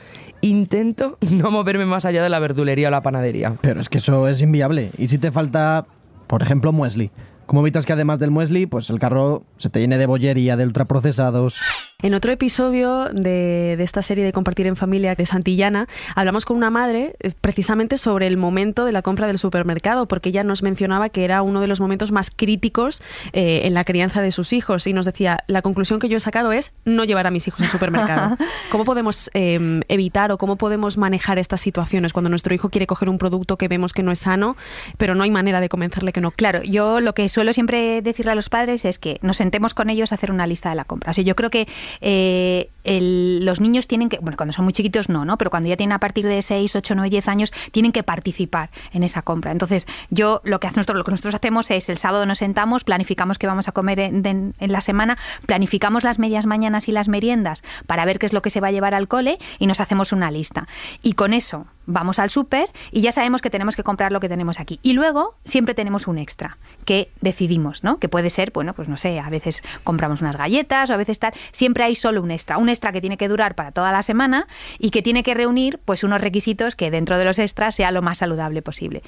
intento 0.41 1.19
no 1.31 1.53
moverme 1.53 1.87
más 1.87 2.05
allá 2.05 2.25
de 2.25 2.31
la 2.31 2.41
verdulería 2.41 2.89
o 2.89 2.91
la 2.91 3.03
panadería. 3.03 3.55
Pero 3.61 3.81
es 3.81 3.89
que 3.89 3.99
eso 3.99 4.27
es 4.27 4.43
inviable. 4.43 4.91
¿Y 4.99 5.07
si 5.07 5.19
te 5.19 5.31
falta, 5.31 5.87
por 6.27 6.43
ejemplo, 6.43 6.73
muesli? 6.73 7.13
¿Cómo 7.49 7.63
evitas 7.63 7.87
que 7.87 7.95
además 7.95 8.19
del 8.19 8.31
muesli, 8.31 8.67
pues 8.67 8.91
el 8.91 8.99
carro 8.99 9.43
se 9.57 9.71
te 9.71 9.81
llene 9.81 9.97
de 9.97 10.05
bollería, 10.05 10.59
de 10.59 10.67
ultraprocesados? 10.67 11.88
En 12.01 12.15
otro 12.15 12.31
episodio 12.31 13.07
de, 13.07 13.77
esta 13.81 14.03
serie 14.03 14.25
de 14.25 14.31
Compartir 14.31 14.69
en 14.69 14.77
Familia 14.77 15.17
de 15.17 15.27
Santillana, 15.27 15.89
hablamos 16.15 16.45
con 16.45 16.57
una 16.57 16.71
madre 16.71 17.17
eh, 17.19 17.33
precisamente 17.41 17.99
sobre 17.99 18.29
el 18.29 18.37
momento 18.37 18.85
de 18.85 18.93
la 18.93 19.03
compra 19.03 19.27
del 19.27 19.37
supermercado, 19.37 20.07
porque 20.07 20.29
ella 20.29 20.45
nos 20.45 20.63
mencionaba 20.63 21.09
que 21.09 21.25
era 21.25 21.43
uno 21.43 21.61
de 21.61 21.67
los 21.67 21.81
momentos 21.81 22.13
más 22.13 22.31
críticos 22.31 23.03
eh, 23.33 23.63
en 23.65 23.75
la 23.75 23.83
crianza 23.83 24.23
de 24.23 24.31
sus 24.31 24.53
hijos 24.53 24.87
y 24.87 24.93
nos 24.93 25.07
decía, 25.07 25.43
la 25.49 25.61
conclusión 25.61 25.99
que 25.99 26.09
yo 26.09 26.19
he 26.19 26.21
sacado 26.21 26.53
es 26.53 26.71
no 26.85 27.03
llevar 27.03 27.27
a 27.27 27.33
mis 27.33 27.49
hijos 27.49 27.63
al 27.63 27.69
supermercado. 27.69 28.37
¿Cómo 28.71 28.85
podemos 28.85 29.29
em, 29.35 29.81
evitar 29.89 30.31
o 30.31 30.39
cómo 30.39 30.55
podemos 30.55 30.99
manejar 30.99 31.41
estas 31.41 31.61
situaciones 31.61 32.13
cuando 32.13 32.31
nuestro 32.31 32.55
hijo 32.55 32.69
quiere 32.69 32.87
coger 32.87 33.09
un 33.09 33.19
producto 33.19 33.59
que 33.59 33.67
vemos 33.67 33.93
que 33.93 34.05
no 34.05 34.13
es 34.13 34.21
sano, 34.21 34.57
pero 34.99 35.17
no 35.17 35.25
hay 35.25 35.33
manera 35.33 35.61
de 35.61 35.69
convencerle 35.69 36.13
que 36.13 36.21
no? 36.21 36.31
Claro, 36.31 36.63
yo 36.63 37.01
lo 37.01 37.13
que 37.13 37.29
suelo 37.29 37.53
siempre 37.53 38.03
decirle 38.03 38.31
a 38.31 38.37
los 38.37 38.51
padres 38.51 38.85
es 38.85 39.01
que 39.01 39.19
nos 39.21 39.37
sentemos 39.37 39.75
con 39.75 39.91
ellos 39.91 40.13
a 40.13 40.15
hacer 40.15 40.31
una 40.31 40.47
lista 40.47 40.69
de 40.69 40.77
la 40.77 40.85
compra. 40.85 41.11
O 41.11 41.15
sea, 41.15 41.25
yo 41.25 41.35
creo 41.35 41.51
que 41.51 41.67
eh, 42.01 42.69
los 42.91 43.61
niños 43.61 43.87
tienen 43.87 44.09
que, 44.09 44.19
bueno, 44.19 44.37
cuando 44.37 44.53
son 44.53 44.65
muy 44.65 44.73
chiquitos 44.73 45.09
no, 45.09 45.25
¿no? 45.25 45.39
Pero 45.39 45.51
cuando 45.51 45.69
ya 45.69 45.77
tienen 45.77 45.93
a 45.93 46.01
partir 46.01 46.27
de 46.27 46.43
6, 46.43 46.77
8, 46.77 46.95
9, 46.95 47.11
10 47.11 47.29
años, 47.29 47.53
tienen 47.73 47.93
que 47.93 48.03
participar 48.03 48.71
en 48.93 49.03
esa 49.03 49.23
compra. 49.23 49.53
Entonces, 49.53 49.87
yo 50.11 50.41
lo 50.45 50.61
que, 50.61 50.67
hace 50.67 50.77
nosotros, 50.77 50.99
lo 50.99 51.05
que 51.05 51.11
nosotros 51.11 51.35
hacemos 51.35 51.71
es 51.71 51.89
el 51.89 51.99
sábado 51.99 52.27
nos 52.27 52.39
sentamos, 52.39 52.85
planificamos 52.85 53.39
qué 53.39 53.47
vamos 53.47 53.69
a 53.69 53.73
comer 53.73 54.01
en, 54.01 54.55
la 54.61 54.81
semana, 54.81 55.19
planificamos 55.47 56.05
las 56.05 56.19
medias 56.19 56.47
mañanas 56.47 56.89
y 56.89 56.93
las 56.93 57.09
meriendas 57.09 57.63
para 57.87 58.05
ver 58.05 58.19
qué 58.19 58.27
es 58.27 58.33
lo 58.33 58.43
que 58.43 58.51
se 58.51 58.61
va 58.61 58.69
a 58.69 58.73
llevar 58.73 58.95
al 58.95 59.09
cole 59.09 59.39
y 59.59 59.67
nos 59.67 59.81
hacemos 59.81 60.13
una 60.13 60.31
lista. 60.31 60.67
Y 61.03 61.15
con 61.15 61.33
eso 61.33 61.67
vamos 61.87 62.19
al 62.19 62.31
súper 62.31 62.69
y 62.93 63.01
ya 63.01 63.13
sabemos 63.13 63.41
que 63.41 63.51
tenemos 63.51 63.75
que 63.75 63.83
comprar 63.83 64.13
lo 64.13 64.21
que 64.21 64.29
tenemos 64.29 64.61
aquí. 64.61 64.79
Y 64.83 64.93
luego 64.93 65.35
siempre 65.45 65.75
tenemos 65.75 66.07
un 66.07 66.19
extra 66.19 66.59
que 66.85 67.11
decidimos, 67.21 67.83
¿no? 67.83 67.99
Que 67.99 68.09
puede 68.09 68.31
ser, 68.31 68.53
bueno, 68.53 68.75
pues 68.75 68.89
no 68.89 68.97
sé, 68.97 69.19
a 69.19 69.31
veces 69.31 69.63
compramos 69.85 70.21
unas 70.21 70.37
galletas 70.37 70.91
o 70.91 70.95
a 70.95 70.97
veces 70.97 71.19
tal. 71.19 71.33
Siempre 71.51 71.85
hay 71.85 71.97
solo 71.97 72.23
un 72.23 72.31
extra. 72.31 72.59
Un 72.59 72.69
extra 72.69 72.78
que 72.81 73.01
tiene 73.01 73.17
que 73.17 73.29
durar 73.29 73.55
para 73.55 73.73
toda 73.73 73.93
la 73.93 74.03
semana 74.03 74.47
y 74.79 74.91
que 74.91 75.03
tiene 75.03 75.23
que 75.23 75.35
reunir 75.35 75.79
pues 75.85 76.05
unos 76.05 76.21
requisitos 76.21 76.77
que 76.77 76.91
dentro 76.91 77.19
de 77.19 77.25
los 77.25 77.39
extras 77.39 77.75
sea 77.75 77.91
lo 77.91 78.03
más 78.03 78.19
saludable 78.19 78.63
posible. 78.63 79.03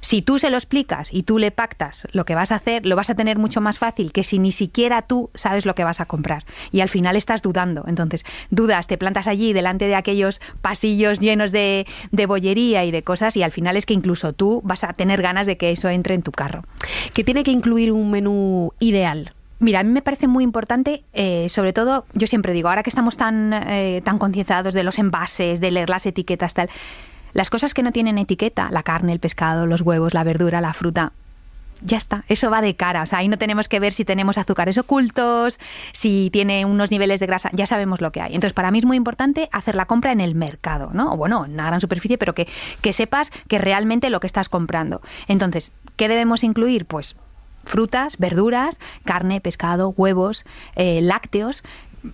Si 0.00 0.20
tú 0.20 0.38
se 0.38 0.50
lo 0.50 0.56
explicas 0.56 1.12
y 1.12 1.22
tú 1.22 1.38
le 1.38 1.52
pactas 1.52 2.06
lo 2.12 2.24
que 2.24 2.34
vas 2.34 2.50
a 2.50 2.56
hacer, 2.56 2.84
lo 2.86 2.96
vas 2.96 3.10
a 3.10 3.14
tener 3.14 3.38
mucho 3.38 3.60
más 3.60 3.78
fácil 3.78 4.12
que 4.12 4.24
si 4.24 4.38
ni 4.38 4.50
siquiera 4.50 5.02
tú 5.02 5.30
sabes 5.34 5.64
lo 5.64 5.74
que 5.74 5.84
vas 5.84 6.00
a 6.00 6.06
comprar. 6.06 6.44
Y 6.72 6.80
al 6.80 6.88
final 6.88 7.16
estás 7.16 7.40
dudando. 7.40 7.84
Entonces, 7.86 8.24
dudas, 8.50 8.88
te 8.88 8.98
plantas 8.98 9.28
allí 9.28 9.52
delante 9.52 9.86
de 9.86 9.94
aquellos 9.94 10.40
pasillos 10.60 11.20
llenos 11.20 11.52
de, 11.52 11.86
de 12.10 12.26
bollería 12.26 12.84
y 12.84 12.90
de 12.90 13.02
cosas 13.02 13.36
y 13.36 13.42
al 13.42 13.52
final 13.52 13.76
es 13.76 13.86
que 13.86 13.94
incluso 13.94 14.32
tú 14.32 14.60
vas 14.64 14.84
a 14.84 14.92
tener 14.92 15.22
ganas 15.22 15.46
de 15.46 15.56
que 15.56 15.70
eso 15.70 15.88
entre 15.88 16.14
en 16.14 16.22
tu 16.22 16.32
carro. 16.32 16.64
¿Qué 17.12 17.24
tiene 17.24 17.44
que 17.44 17.50
incluir 17.50 17.92
un 17.92 18.10
menú 18.10 18.72
ideal? 18.80 19.32
Mira, 19.62 19.78
a 19.78 19.84
mí 19.84 19.90
me 19.90 20.02
parece 20.02 20.26
muy 20.26 20.42
importante, 20.42 21.04
eh, 21.12 21.46
sobre 21.48 21.72
todo, 21.72 22.04
yo 22.14 22.26
siempre 22.26 22.52
digo, 22.52 22.68
ahora 22.68 22.82
que 22.82 22.90
estamos 22.90 23.16
tan, 23.16 23.52
eh, 23.52 24.02
tan 24.04 24.18
concienciados 24.18 24.74
de 24.74 24.82
los 24.82 24.98
envases, 24.98 25.60
de 25.60 25.70
leer 25.70 25.88
las 25.88 26.04
etiquetas, 26.04 26.52
tal, 26.52 26.68
las 27.32 27.48
cosas 27.48 27.72
que 27.72 27.84
no 27.84 27.92
tienen 27.92 28.18
etiqueta, 28.18 28.70
la 28.72 28.82
carne, 28.82 29.12
el 29.12 29.20
pescado, 29.20 29.66
los 29.66 29.82
huevos, 29.82 30.14
la 30.14 30.24
verdura, 30.24 30.60
la 30.60 30.72
fruta, 30.72 31.12
ya 31.80 31.96
está, 31.96 32.22
eso 32.26 32.50
va 32.50 32.60
de 32.60 32.74
cara. 32.74 33.02
O 33.02 33.06
sea, 33.06 33.20
ahí 33.20 33.28
no 33.28 33.38
tenemos 33.38 33.68
que 33.68 33.78
ver 33.78 33.92
si 33.92 34.04
tenemos 34.04 34.36
azúcares 34.36 34.78
ocultos, 34.78 35.60
si 35.92 36.30
tiene 36.32 36.64
unos 36.64 36.90
niveles 36.90 37.20
de 37.20 37.26
grasa, 37.26 37.48
ya 37.52 37.66
sabemos 37.66 38.00
lo 38.00 38.10
que 38.10 38.20
hay. 38.20 38.34
Entonces, 38.34 38.54
para 38.54 38.72
mí 38.72 38.80
es 38.80 38.84
muy 38.84 38.96
importante 38.96 39.48
hacer 39.52 39.76
la 39.76 39.86
compra 39.86 40.10
en 40.10 40.20
el 40.20 40.34
mercado, 40.34 40.90
¿no? 40.92 41.12
O 41.14 41.16
bueno, 41.16 41.44
en 41.44 41.52
una 41.52 41.66
gran 41.66 41.80
superficie, 41.80 42.18
pero 42.18 42.34
que, 42.34 42.48
que 42.80 42.92
sepas 42.92 43.30
que 43.46 43.58
realmente 43.58 44.10
lo 44.10 44.18
que 44.18 44.26
estás 44.26 44.48
comprando. 44.48 45.02
Entonces, 45.28 45.70
¿qué 45.94 46.08
debemos 46.08 46.42
incluir? 46.42 46.84
Pues 46.84 47.14
frutas, 47.64 48.18
verduras, 48.18 48.78
carne, 49.04 49.40
pescado, 49.40 49.94
huevos, 49.96 50.44
eh, 50.76 51.00
lácteos, 51.02 51.62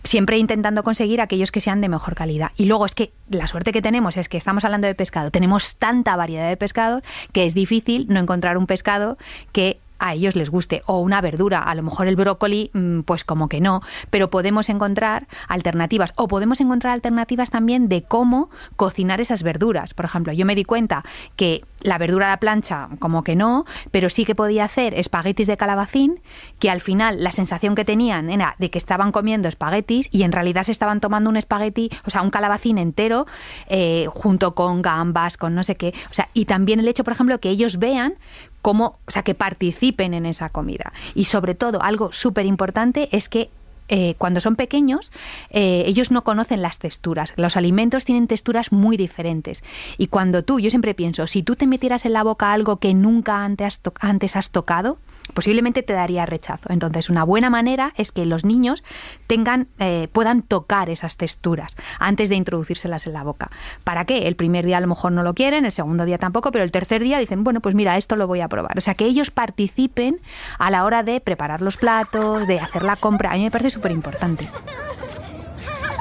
siempre 0.04 0.38
intentando 0.38 0.82
conseguir 0.82 1.20
aquellos 1.20 1.50
que 1.50 1.60
sean 1.60 1.80
de 1.80 1.88
mejor 1.88 2.14
calidad. 2.14 2.52
Y 2.56 2.66
luego 2.66 2.86
es 2.86 2.94
que 2.94 3.12
la 3.30 3.46
suerte 3.46 3.72
que 3.72 3.82
tenemos 3.82 4.16
es 4.16 4.28
que 4.28 4.36
estamos 4.36 4.64
hablando 4.64 4.86
de 4.86 4.94
pescado, 4.94 5.30
tenemos 5.30 5.76
tanta 5.76 6.16
variedad 6.16 6.48
de 6.48 6.56
pescados 6.56 7.02
que 7.32 7.46
es 7.46 7.54
difícil 7.54 8.06
no 8.08 8.20
encontrar 8.20 8.58
un 8.58 8.66
pescado 8.66 9.18
que 9.52 9.80
a 9.98 10.14
ellos 10.14 10.36
les 10.36 10.50
guste 10.50 10.82
o 10.86 11.00
una 11.00 11.20
verdura, 11.20 11.60
a 11.60 11.74
lo 11.74 11.82
mejor 11.82 12.06
el 12.06 12.16
brócoli 12.16 12.70
mm, 12.72 13.00
pues 13.00 13.24
como 13.24 13.48
que 13.48 13.60
no, 13.60 13.82
pero 14.10 14.30
podemos 14.30 14.68
encontrar 14.68 15.28
alternativas 15.48 16.12
o 16.16 16.28
podemos 16.28 16.60
encontrar 16.60 16.92
alternativas 16.92 17.50
también 17.50 17.88
de 17.88 18.02
cómo 18.02 18.50
cocinar 18.76 19.20
esas 19.20 19.42
verduras. 19.42 19.94
Por 19.94 20.04
ejemplo, 20.04 20.32
yo 20.32 20.46
me 20.46 20.54
di 20.54 20.64
cuenta 20.64 21.04
que 21.36 21.64
la 21.80 21.98
verdura 21.98 22.26
a 22.26 22.30
la 22.30 22.40
plancha 22.40 22.88
como 22.98 23.22
que 23.22 23.36
no, 23.36 23.64
pero 23.90 24.10
sí 24.10 24.24
que 24.24 24.34
podía 24.34 24.64
hacer 24.64 24.94
espaguetis 24.94 25.46
de 25.46 25.56
calabacín, 25.56 26.20
que 26.58 26.70
al 26.70 26.80
final 26.80 27.22
la 27.22 27.30
sensación 27.30 27.74
que 27.74 27.84
tenían 27.84 28.30
era 28.30 28.56
de 28.58 28.70
que 28.70 28.78
estaban 28.78 29.12
comiendo 29.12 29.48
espaguetis 29.48 30.08
y 30.10 30.22
en 30.24 30.32
realidad 30.32 30.64
se 30.64 30.72
estaban 30.72 31.00
tomando 31.00 31.30
un 31.30 31.36
espagueti, 31.36 31.90
o 32.04 32.10
sea, 32.10 32.22
un 32.22 32.30
calabacín 32.30 32.78
entero 32.78 33.26
eh, 33.68 34.06
junto 34.12 34.54
con 34.54 34.82
gambas, 34.82 35.36
con 35.36 35.54
no 35.54 35.62
sé 35.62 35.76
qué. 35.76 35.94
O 36.10 36.14
sea, 36.14 36.28
y 36.34 36.46
también 36.46 36.80
el 36.80 36.88
hecho, 36.88 37.04
por 37.04 37.12
ejemplo, 37.12 37.38
que 37.40 37.50
ellos 37.50 37.78
vean 37.78 38.14
cómo, 38.62 38.98
o 39.06 39.10
sea, 39.10 39.22
que 39.22 39.34
participen 39.34 40.14
en 40.14 40.26
esa 40.26 40.48
comida. 40.48 40.92
Y 41.14 41.24
sobre 41.26 41.54
todo, 41.54 41.82
algo 41.82 42.12
súper 42.12 42.46
importante 42.46 43.08
es 43.12 43.28
que 43.28 43.50
eh, 43.90 44.14
cuando 44.18 44.42
son 44.42 44.54
pequeños, 44.54 45.10
eh, 45.48 45.84
ellos 45.86 46.10
no 46.10 46.22
conocen 46.22 46.60
las 46.60 46.78
texturas. 46.78 47.32
Los 47.36 47.56
alimentos 47.56 48.04
tienen 48.04 48.26
texturas 48.26 48.70
muy 48.70 48.98
diferentes. 48.98 49.62
Y 49.96 50.08
cuando 50.08 50.42
tú, 50.44 50.60
yo 50.60 50.68
siempre 50.68 50.92
pienso, 50.92 51.26
si 51.26 51.42
tú 51.42 51.56
te 51.56 51.66
metieras 51.66 52.04
en 52.04 52.12
la 52.12 52.22
boca 52.22 52.52
algo 52.52 52.76
que 52.76 52.92
nunca 52.92 53.44
antes 53.44 53.66
has, 53.66 53.78
to- 53.80 53.94
antes 54.00 54.36
has 54.36 54.50
tocado, 54.50 54.98
posiblemente 55.38 55.84
te 55.84 55.92
daría 55.92 56.26
rechazo. 56.26 56.68
Entonces, 56.68 57.10
una 57.10 57.22
buena 57.22 57.48
manera 57.48 57.92
es 57.96 58.10
que 58.10 58.26
los 58.26 58.44
niños 58.44 58.82
tengan, 59.28 59.68
eh, 59.78 60.08
puedan 60.10 60.42
tocar 60.42 60.90
esas 60.90 61.16
texturas 61.16 61.76
antes 62.00 62.28
de 62.28 62.34
introducírselas 62.34 63.06
en 63.06 63.12
la 63.12 63.22
boca. 63.22 63.48
¿Para 63.84 64.04
qué? 64.04 64.26
El 64.26 64.34
primer 64.34 64.66
día 64.66 64.78
a 64.78 64.80
lo 64.80 64.88
mejor 64.88 65.12
no 65.12 65.22
lo 65.22 65.34
quieren, 65.34 65.64
el 65.64 65.70
segundo 65.70 66.06
día 66.06 66.18
tampoco, 66.18 66.50
pero 66.50 66.64
el 66.64 66.72
tercer 66.72 67.04
día 67.04 67.20
dicen, 67.20 67.44
bueno, 67.44 67.60
pues 67.60 67.76
mira, 67.76 67.96
esto 67.96 68.16
lo 68.16 68.26
voy 68.26 68.40
a 68.40 68.48
probar. 68.48 68.76
O 68.76 68.80
sea, 68.80 68.96
que 68.96 69.04
ellos 69.04 69.30
participen 69.30 70.20
a 70.58 70.72
la 70.72 70.84
hora 70.84 71.04
de 71.04 71.20
preparar 71.20 71.62
los 71.62 71.76
platos, 71.76 72.48
de 72.48 72.58
hacer 72.58 72.82
la 72.82 72.96
compra. 72.96 73.30
A 73.30 73.34
mí 73.34 73.44
me 73.44 73.52
parece 73.52 73.70
súper 73.70 73.92
importante. 73.92 74.50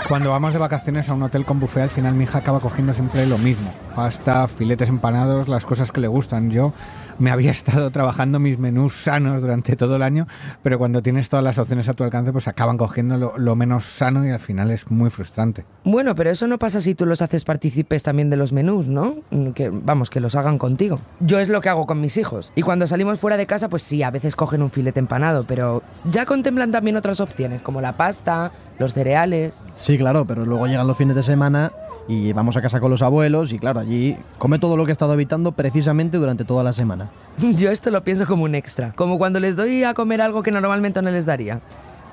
Cuando 0.08 0.32
vamos 0.32 0.53
de 0.53 0.60
vacaciones 0.60 1.10
a 1.10 1.13
un 1.13 1.22
hotel 1.22 1.46
con 1.46 1.60
buffet, 1.60 1.84
al 1.84 1.89
final 1.91 2.15
mi 2.15 2.24
hija 2.24 2.39
acaba 2.39 2.60
cogiendo 2.60 2.96
siempre 2.96 3.27
lo 3.27 3.38
mismo. 3.38 3.72
Pasta, 3.96 4.48
filetes 4.48 4.89
empanados, 4.89 5.48
las 5.48 5.63
cosas 5.63 5.91
que 5.91 6.01
le 6.01 6.08
gustan. 6.08 6.50
Yo 6.50 6.74
me 7.20 7.32
había 7.32 7.52
estado 7.52 7.90
trabajando 7.92 8.40
mis 8.40 8.58
menús 8.60 8.96
sanos 8.96 9.42
durante 9.42 9.76
todo 9.76 9.96
el 9.96 10.04
año, 10.04 10.28
pero 10.64 10.78
cuando 10.78 11.02
tienes 11.02 11.30
todas 11.30 11.44
las 11.44 11.58
opciones 11.58 11.90
a 11.90 11.94
tu 11.94 12.04
alcance, 12.04 12.32
pues 12.32 12.48
acaban 12.48 12.78
cogiendo 12.78 13.18
lo, 13.18 13.38
lo 13.38 13.56
menos 13.56 13.86
sano 13.86 14.26
y 14.26 14.30
al 14.30 14.40
final 14.40 14.72
es 14.72 14.90
muy 14.90 15.10
frustrante. 15.10 15.66
Bueno, 15.84 16.16
pero 16.16 16.30
eso 16.30 16.48
no 16.48 16.58
pasa 16.60 16.82
si 16.82 16.96
tú 16.96 17.06
los 17.06 17.22
haces 17.22 17.44
partícipes 17.44 18.04
también 18.04 18.30
de 18.30 18.38
los 18.38 18.54
menús, 18.54 18.88
¿no? 18.88 19.18
Que 19.56 19.70
vamos, 19.70 20.10
que 20.10 20.20
los 20.20 20.36
hagan 20.36 20.58
contigo. 20.58 21.00
Yo 21.20 21.40
es 21.40 21.50
lo 21.50 21.62
que 21.62 21.70
hago 21.70 21.86
con 21.86 22.02
mis 22.02 22.18
hijos. 22.18 22.52
Y 22.56 22.62
cuando 22.62 22.88
salimos 22.88 23.20
fuera 23.20 23.38
de 23.38 23.48
casa, 23.48 23.70
pues 23.70 23.84
sí, 23.84 24.04
a 24.04 24.12
veces 24.12 24.36
cogen 24.36 24.62
un 24.62 24.70
filete 24.70 25.00
empanado, 25.00 25.46
pero 25.46 25.84
ya 26.06 26.26
contemplan 26.26 26.72
también 26.72 26.98
otras 26.98 27.20
opciones, 27.20 27.62
como 27.62 27.82
la 27.82 27.98
pasta, 27.98 28.52
los 28.80 28.94
cereales. 28.94 29.64
Sí, 29.76 29.98
claro, 29.98 30.26
pero 30.26 30.46
luego 30.46 30.68
llegan 30.68 30.88
los 30.88 30.98
fines 30.98 31.16
de 31.16 31.24
semana 31.24 31.72
y 32.08 32.34
vamos 32.34 32.58
a 32.58 32.62
casa 32.62 32.80
con 32.80 32.92
los 32.92 33.02
abuelos 33.02 33.54
y 33.54 33.60
claro, 33.60 33.80
allí 33.80 34.18
come 34.38 34.60
todo 34.60 34.78
lo 34.78 34.86
que 34.86 34.92
he 34.92 34.94
estado 34.94 35.14
evitando 35.14 35.52
precisamente 35.52 36.18
durante 36.18 36.46
toda 36.46 36.64
la 36.64 36.74
semana. 36.74 37.10
Yo 37.38 37.72
esto 37.72 37.90
lo 37.92 38.04
pienso 38.04 38.26
como 38.26 38.44
un 38.44 38.56
extra, 38.56 38.94
como 38.96 39.18
cuando 39.18 39.40
les 39.40 39.56
doy 39.56 39.84
a 39.84 39.94
comer 39.94 40.22
algo 40.22 40.44
que 40.44 40.52
normalmente 40.52 41.02
no 41.02 41.10
les 41.10 41.26
daría. 41.26 41.62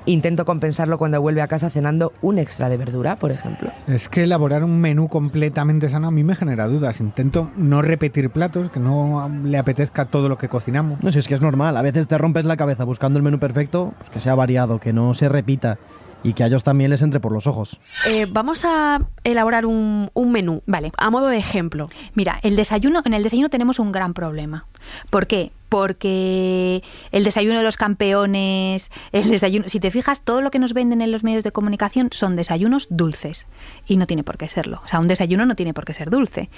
Intento 0.07 0.45
compensarlo 0.45 0.99
cuando 0.99 1.19
vuelve 1.19 1.41
a 1.41 1.47
casa 1.47 1.71
cenando 1.71 2.13
un 2.21 2.37
extra 2.37 2.69
de 2.69 2.77
verdura, 2.77 3.15
por 3.15 3.31
ejemplo. 3.31 3.71
Es 3.87 4.07
que 4.07 4.23
elaborar 4.23 4.63
un 4.63 4.79
menú 4.79 5.07
completamente 5.07 5.89
sano 5.89 6.09
a 6.09 6.11
mí 6.11 6.23
me 6.23 6.35
genera 6.35 6.67
dudas. 6.67 6.99
Intento 6.99 7.49
no 7.57 7.81
repetir 7.81 8.29
platos, 8.29 8.69
que 8.69 8.79
no 8.79 9.31
le 9.43 9.57
apetezca 9.57 10.05
todo 10.05 10.29
lo 10.29 10.37
que 10.37 10.47
cocinamos. 10.47 11.01
No 11.01 11.11
sé, 11.11 11.17
es 11.17 11.27
que 11.27 11.33
es 11.33 11.41
normal, 11.41 11.75
a 11.75 11.81
veces 11.81 12.07
te 12.07 12.19
rompes 12.19 12.45
la 12.45 12.55
cabeza 12.55 12.83
buscando 12.83 13.17
el 13.17 13.23
menú 13.23 13.39
perfecto, 13.39 13.95
pues 13.97 14.11
que 14.11 14.19
sea 14.19 14.35
variado, 14.35 14.79
que 14.79 14.93
no 14.93 15.15
se 15.15 15.27
repita 15.27 15.79
y 16.25 16.33
que 16.33 16.43
a 16.43 16.47
ellos 16.47 16.63
también 16.63 16.89
les 16.89 17.03
entre 17.03 17.19
por 17.19 17.31
los 17.31 17.45
ojos. 17.45 17.77
Eh, 18.09 18.25
vamos 18.29 18.65
a 18.65 18.99
elaborar 19.23 19.67
un, 19.67 20.09
un 20.13 20.31
menú. 20.31 20.63
Vale. 20.65 20.91
A 20.97 21.11
modo 21.11 21.27
de 21.27 21.37
ejemplo. 21.37 21.89
Mira, 22.15 22.39
el 22.41 22.55
desayuno, 22.55 23.01
en 23.05 23.13
el 23.13 23.21
desayuno 23.21 23.49
tenemos 23.49 23.77
un 23.77 23.91
gran 23.91 24.13
problema. 24.15 24.65
¿Por 25.09 25.27
qué? 25.27 25.51
Porque 25.69 26.83
el 27.11 27.23
desayuno 27.23 27.57
de 27.57 27.63
los 27.63 27.75
campeones, 27.75 28.91
el 29.11 29.29
desayuno, 29.29 29.67
si 29.67 29.79
te 29.79 29.91
fijas, 29.91 30.21
todo 30.21 30.41
lo 30.41 30.51
que 30.51 30.59
nos 30.59 30.73
venden 30.73 31.01
en 31.01 31.11
los 31.11 31.23
medios 31.23 31.43
de 31.43 31.51
comunicación 31.51 32.09
son 32.13 32.35
desayunos 32.35 32.87
dulces 32.91 33.47
y 33.87 33.97
no 33.97 34.05
tiene 34.07 34.23
por 34.23 34.37
qué 34.37 34.47
serlo. 34.47 34.81
O 34.85 34.87
sea, 34.87 34.99
un 34.99 35.07
desayuno 35.07 35.45
no 35.45 35.55
tiene 35.55 35.73
por 35.73 35.83
qué 35.83 35.93
ser 35.93 36.11
dulce. 36.11 36.49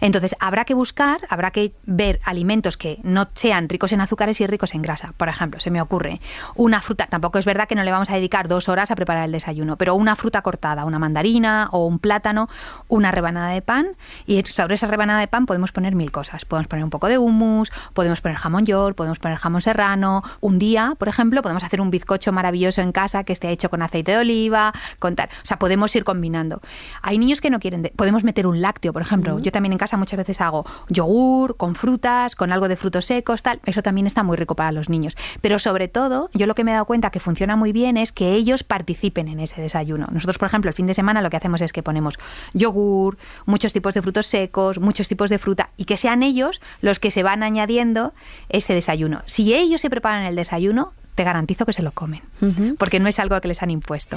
Entonces, 0.00 0.34
habrá 0.40 0.64
que 0.64 0.74
buscar, 0.74 1.20
habrá 1.30 1.52
que 1.52 1.72
ver 1.84 2.20
alimentos 2.24 2.76
que 2.76 2.98
no 3.02 3.28
sean 3.34 3.68
ricos 3.68 3.92
en 3.92 4.00
azúcares 4.00 4.40
y 4.40 4.46
ricos 4.46 4.74
en 4.74 4.82
grasa. 4.82 5.14
Por 5.16 5.28
ejemplo, 5.28 5.60
se 5.60 5.70
me 5.70 5.80
ocurre 5.80 6.20
una 6.54 6.82
fruta, 6.82 7.06
tampoco 7.06 7.38
es 7.38 7.44
verdad 7.44 7.68
que 7.68 7.76
no 7.76 7.84
le 7.84 7.92
vamos 7.92 8.10
a 8.10 8.14
dedicar 8.14 8.48
dos 8.48 8.68
horas 8.68 8.90
a 8.90 8.96
preparar 8.96 9.24
el 9.24 9.32
desayuno, 9.32 9.76
pero 9.76 9.94
una 9.94 10.16
fruta 10.16 10.42
cortada, 10.42 10.84
una 10.84 10.98
mandarina 10.98 11.68
o 11.72 11.86
un 11.86 11.98
plátano, 11.98 12.48
una 12.88 13.10
rebanada 13.10 13.50
de 13.50 13.62
pan 13.62 13.96
y 14.26 14.42
sobre 14.42 14.74
esa 14.74 14.88
rebanada 14.88 15.20
de 15.20 15.28
pan 15.28 15.46
podemos 15.46 15.72
poner 15.72 15.94
mil 15.94 16.12
cosas. 16.12 16.44
Podemos 16.44 16.66
poner 16.68 16.84
un 16.84 16.90
poco 16.90 17.08
de 17.08 17.16
hummus, 17.16 17.70
podemos 17.94 18.20
poner 18.20 18.36
jamón 18.38 18.66
york, 18.66 18.96
podemos 18.96 19.18
poner 19.18 19.38
jamón 19.38 19.62
serrano. 19.62 20.22
Un 20.40 20.58
día, 20.58 20.94
por 20.98 21.08
ejemplo, 21.08 21.42
podemos 21.42 21.64
hacer 21.64 21.80
un 21.80 21.90
bizcocho 21.90 22.32
maravilloso 22.32 22.80
en 22.82 22.92
casa 22.92 23.24
que 23.24 23.32
esté 23.32 23.50
hecho 23.50 23.70
con 23.70 23.82
aceite 23.82 24.12
de 24.12 24.18
oliva, 24.18 24.72
con 24.98 25.16
tal. 25.16 25.28
O 25.42 25.46
sea, 25.46 25.58
podemos 25.58 25.94
ir 25.96 26.04
combinando. 26.04 26.60
Hay 27.02 27.18
niños 27.18 27.40
que 27.40 27.50
no 27.50 27.60
quieren, 27.60 27.82
de- 27.82 27.90
podemos 27.90 28.24
meter 28.24 28.46
un 28.46 28.60
lácteo, 28.60 28.92
por 28.92 29.02
ejemplo. 29.02 29.38
Yo 29.38 29.52
también 29.52 29.72
en 29.72 29.78
casa 29.78 29.96
muchas 29.96 30.18
veces 30.18 30.40
hago 30.40 30.64
yogur 30.88 31.56
con 31.56 31.74
frutas, 31.74 32.36
con 32.36 32.52
algo 32.52 32.68
de 32.68 32.76
frutos 32.76 33.06
secos, 33.06 33.42
tal. 33.42 33.60
Eso 33.64 33.82
también 33.82 34.06
está 34.06 34.22
muy 34.22 34.36
rico 34.36 34.54
para 34.54 34.72
los 34.72 34.88
niños. 34.88 35.16
Pero 35.40 35.58
sobre 35.58 35.88
todo, 35.88 36.30
yo 36.34 36.46
lo 36.46 36.54
que 36.54 36.64
me 36.64 36.70
he 36.70 36.74
dado 36.74 36.86
cuenta 36.86 37.10
que 37.10 37.20
funciona 37.20 37.56
muy 37.56 37.72
bien 37.72 37.96
es 37.96 38.12
que 38.12 38.32
ellos 38.32 38.62
participen 38.62 39.28
en 39.28 39.40
ese 39.40 39.60
desayuno. 39.60 40.06
Nosotros, 40.10 40.38
por 40.38 40.46
ejemplo, 40.46 40.68
el 40.68 40.74
fin 40.74 40.86
de 40.86 40.94
semana 40.94 41.22
lo 41.22 41.30
que 41.30 41.36
hacemos 41.36 41.60
es 41.60 41.72
que 41.72 41.82
ponemos 41.82 42.14
yogur, 42.54 43.18
muchos 43.44 43.72
tipos 43.72 43.94
de 43.94 44.02
frutos 44.02 44.26
secos, 44.26 44.78
muchos 44.78 45.08
tipos 45.08 45.30
de 45.30 45.38
fruta 45.38 45.70
y 45.76 45.84
que 45.84 45.96
sean 45.96 46.22
ellos 46.22 46.60
los 46.80 46.98
que 47.00 47.10
se 47.10 47.22
van 47.22 47.42
añadiendo 47.66 48.14
ese 48.48 48.74
desayuno. 48.74 49.22
Si 49.26 49.54
ellos 49.54 49.80
se 49.80 49.90
preparan 49.90 50.24
el 50.24 50.36
desayuno, 50.36 50.92
te 51.16 51.24
garantizo 51.24 51.66
que 51.66 51.72
se 51.72 51.82
lo 51.82 51.90
comen, 51.90 52.22
porque 52.78 53.00
no 53.00 53.08
es 53.08 53.18
algo 53.18 53.40
que 53.40 53.48
les 53.48 53.62
han 53.62 53.70
impuesto. 53.70 54.16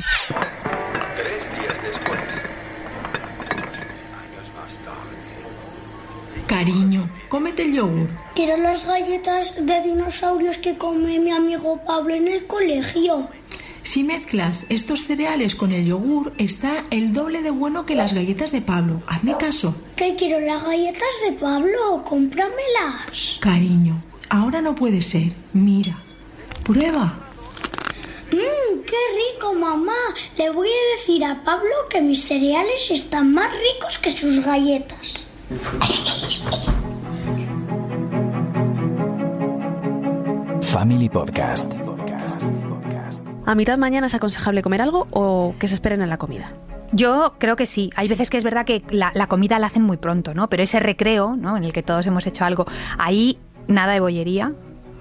Cariño, 6.45 7.09
cómete 7.29 7.63
el 7.63 7.73
yogur. 7.73 8.07
Quiero 8.35 8.57
las 8.61 8.85
galletas 8.85 9.55
de 9.55 9.81
dinosaurios 9.81 10.57
que 10.57 10.77
come 10.77 11.19
mi 11.19 11.31
amigo 11.31 11.79
Pablo 11.85 12.13
en 12.13 12.27
el 12.27 12.45
colegio. 12.45 13.29
Si 13.89 14.03
mezclas 14.03 14.67
estos 14.69 15.05
cereales 15.05 15.55
con 15.55 15.71
el 15.71 15.83
yogur, 15.83 16.31
está 16.37 16.83
el 16.91 17.11
doble 17.11 17.41
de 17.41 17.49
bueno 17.49 17.87
que 17.87 17.95
las 17.95 18.13
galletas 18.13 18.51
de 18.51 18.61
Pablo. 18.61 19.01
Hazme 19.07 19.35
caso. 19.37 19.73
Que 19.95 20.15
quiero 20.15 20.39
las 20.39 20.63
galletas 20.63 21.09
de 21.25 21.33
Pablo, 21.33 22.03
cómpramelas. 22.07 23.39
Cariño, 23.39 23.99
ahora 24.29 24.61
no 24.61 24.75
puede 24.75 25.01
ser. 25.01 25.33
Mira, 25.53 25.97
prueba. 26.63 27.15
Mmm, 28.31 28.79
qué 28.85 29.33
rico, 29.33 29.55
mamá. 29.55 29.97
Le 30.37 30.51
voy 30.51 30.67
a 30.67 30.95
decir 30.95 31.25
a 31.25 31.43
Pablo 31.43 31.73
que 31.89 31.99
mis 31.99 32.23
cereales 32.23 32.91
están 32.91 33.33
más 33.33 33.49
ricos 33.51 33.97
que 33.97 34.11
sus 34.11 34.45
galletas. 34.45 35.25
Family 40.61 41.09
Podcast. 41.09 41.73
¿A 43.49 43.55
mitad 43.55 43.79
mañana 43.79 44.05
es 44.05 44.13
aconsejable 44.13 44.61
comer 44.61 44.79
algo 44.79 45.07
o 45.09 45.55
que 45.57 45.67
se 45.67 45.73
esperen 45.73 46.03
en 46.03 46.09
la 46.11 46.19
comida? 46.19 46.51
Yo 46.91 47.33
creo 47.39 47.55
que 47.55 47.65
sí. 47.65 47.89
Hay 47.95 48.07
veces 48.07 48.29
que 48.29 48.37
es 48.37 48.43
verdad 48.43 48.63
que 48.63 48.83
la, 48.91 49.11
comida 49.25 49.57
la 49.57 49.65
hacen 49.65 49.81
muy 49.81 49.97
pronto, 49.97 50.35
¿no? 50.35 50.51
Pero 50.51 50.61
ese 50.61 50.79
recreo, 50.79 51.35
¿no? 51.35 51.57
En 51.57 51.63
el 51.63 51.73
que 51.73 51.81
todos 51.81 52.05
hemos 52.05 52.27
hecho 52.27 52.45
algo, 52.45 52.67
ahí 52.99 53.39
nada 53.67 53.93
de 53.93 54.01
bollería. 54.01 54.53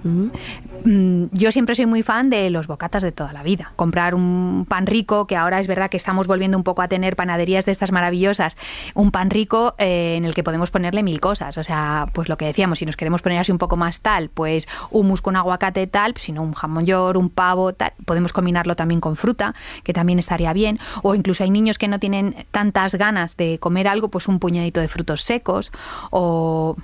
Mm, 0.03 1.25
Yo 1.31 1.51
siempre 1.51 1.75
soy 1.75 1.85
muy 1.85 2.03
fan 2.03 2.29
de 2.29 2.49
los 2.49 2.67
bocatas 2.67 3.03
de 3.03 3.11
toda 3.11 3.33
la 3.33 3.43
vida. 3.43 3.73
Comprar 3.75 4.15
un 4.15 4.65
pan 4.67 4.87
rico, 4.87 5.27
que 5.27 5.35
ahora 5.35 5.59
es 5.59 5.67
verdad 5.67 5.89
que 5.89 5.97
estamos 5.97 6.27
volviendo 6.27 6.57
un 6.57 6.63
poco 6.63 6.81
a 6.81 6.87
tener 6.87 7.15
panaderías 7.15 7.65
de 7.65 7.71
estas 7.71 7.91
maravillosas, 7.91 8.55
un 8.93 9.11
pan 9.11 9.29
rico 9.29 9.75
eh, 9.77 10.15
en 10.17 10.25
el 10.25 10.33
que 10.33 10.43
podemos 10.43 10.71
ponerle 10.71 11.03
mil 11.03 11.19
cosas. 11.19 11.57
O 11.57 11.63
sea, 11.63 12.07
pues 12.13 12.29
lo 12.29 12.37
que 12.37 12.45
decíamos, 12.45 12.79
si 12.79 12.85
nos 12.85 12.95
queremos 12.95 13.21
poner 13.21 13.39
así 13.39 13.51
un 13.51 13.57
poco 13.57 13.75
más 13.75 14.01
tal, 14.01 14.29
pues 14.29 14.67
hummus 14.89 15.21
con 15.21 15.35
aguacate 15.35 15.85
tal, 15.87 16.13
si 16.17 16.31
no 16.31 16.43
un 16.43 16.53
jamón 16.53 16.85
york, 16.85 17.17
un 17.17 17.29
pavo 17.29 17.73
tal, 17.73 17.93
podemos 18.05 18.33
combinarlo 18.33 18.75
también 18.75 19.01
con 19.01 19.15
fruta, 19.15 19.53
que 19.83 19.93
también 19.93 20.19
estaría 20.19 20.53
bien. 20.53 20.79
O 21.03 21.15
incluso 21.15 21.43
hay 21.43 21.49
niños 21.49 21.77
que 21.77 21.87
no 21.87 21.99
tienen 21.99 22.35
tantas 22.51 22.95
ganas 22.95 23.35
de 23.37 23.59
comer 23.59 23.87
algo, 23.87 24.09
pues 24.09 24.27
un 24.27 24.39
puñadito 24.39 24.79
de 24.79 24.87
frutos 24.87 25.21
secos 25.23 25.71
o 26.11 26.75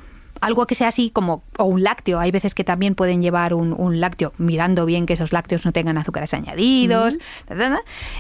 algo 0.46 0.68
que 0.68 0.76
sea 0.76 0.90
así 0.90 1.10
como 1.10 1.42
o 1.58 1.64
un 1.66 1.82
lácteo. 1.82 2.20
Hay 2.20 2.30
veces 2.30 2.54
que 2.54 2.64
también 2.64 2.94
pueden 2.94 3.20
llevar 3.20 3.56
un, 3.56 3.74
un 3.76 4.00
lácteo 4.00 4.32
mirando 4.38 4.86
bien 4.86 5.08
que 5.08 5.14
esos 5.14 5.34
lácteos 5.34 5.66
no 5.66 5.72
tengan 5.72 5.98
azúcares 5.98 6.36
añadidos. 6.36 7.18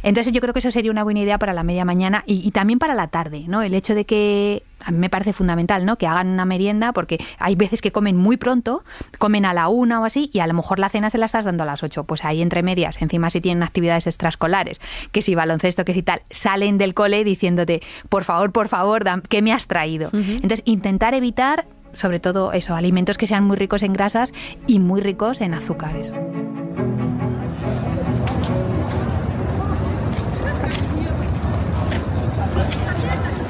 Entonces 0.01 0.33
yo 0.33 0.41
creo 0.41 0.51
que 0.51 0.59
eso 0.59 0.71
sería 0.71 0.89
una 0.89 1.03
buena 1.03 1.19
idea 1.19 1.37
para 1.37 1.53
la 1.53 1.61
media 1.61 1.85
mañana 1.85 2.23
y, 2.25 2.45
y 2.45 2.49
también 2.49 2.79
para 2.79 2.95
la 2.95 3.09
tarde, 3.09 3.45
¿no? 3.47 3.61
El 3.61 3.75
hecho 3.75 3.93
de 3.93 4.05
que 4.05 4.63
a 4.79 4.91
mí 4.91 4.97
me 4.97 5.09
parece 5.09 5.33
fundamental, 5.33 5.85
¿no? 5.85 5.97
Que 5.97 6.07
hagan 6.07 6.27
una 6.27 6.45
merienda 6.45 6.93
porque 6.93 7.23
hay 7.37 7.55
veces 7.55 7.81
que 7.81 7.91
comen 7.91 8.17
muy 8.17 8.37
pronto, 8.37 8.83
comen 9.19 9.45
a 9.45 9.53
la 9.53 9.67
una 9.67 10.01
o 10.01 10.05
así 10.05 10.31
y 10.33 10.39
a 10.39 10.47
lo 10.47 10.55
mejor 10.55 10.79
la 10.79 10.89
cena 10.89 11.11
se 11.11 11.19
la 11.19 11.27
estás 11.27 11.45
dando 11.45 11.61
a 11.61 11.65
las 11.67 11.83
ocho. 11.83 12.05
Pues 12.05 12.25
ahí 12.25 12.41
entre 12.41 12.63
medias, 12.63 13.01
encima 13.03 13.29
si 13.29 13.39
tienen 13.39 13.61
actividades 13.61 14.07
extraescolares, 14.07 14.81
que 15.11 15.21
si 15.21 15.35
baloncesto, 15.35 15.85
que 15.85 15.93
si 15.93 16.01
tal, 16.01 16.21
salen 16.31 16.79
del 16.79 16.95
cole 16.95 17.23
diciéndote, 17.23 17.81
por 18.09 18.23
favor, 18.23 18.51
por 18.51 18.67
favor, 18.67 19.03
¿qué 19.29 19.43
me 19.43 19.53
has 19.53 19.67
traído? 19.67 20.09
Entonces 20.13 20.63
intentar 20.65 21.13
evitar 21.13 21.67
sobre 21.95 22.19
todo 22.19 22.53
eso, 22.53 22.75
alimentos 22.75 23.17
que 23.17 23.27
sean 23.27 23.43
muy 23.43 23.57
ricos 23.57 23.83
en 23.83 23.93
grasas 23.93 24.33
y 24.67 24.79
muy 24.79 25.01
ricos 25.01 25.41
en 25.41 25.53
azúcares. 25.53 26.11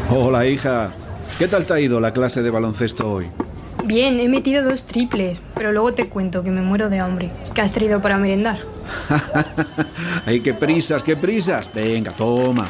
Hola, 0.10 0.46
hija. 0.46 0.92
¿Qué 1.38 1.48
tal 1.48 1.66
te 1.66 1.74
ha 1.74 1.80
ido 1.80 2.00
la 2.00 2.14
clase 2.14 2.42
de 2.42 2.50
baloncesto 2.50 3.12
hoy? 3.12 3.28
Bien, 3.84 4.20
he 4.20 4.30
metido 4.30 4.64
dos 4.64 4.84
triples, 4.84 5.42
pero 5.54 5.72
luego 5.72 5.94
te 5.94 6.08
cuento 6.08 6.44
que 6.44 6.52
me 6.52 6.62
muero 6.62 6.90
de 6.90 7.00
hambre. 7.00 7.32
¿Qué 7.54 7.62
has 7.62 7.72
traído 7.72 8.02
para 8.02 8.18
merendar? 8.18 8.60
¡Ay, 10.26 10.40
qué 10.40 10.54
prisas, 10.54 11.04
qué 11.04 11.16
prisas! 11.18 11.70
Venga, 11.74 12.12
toma. 12.12 12.70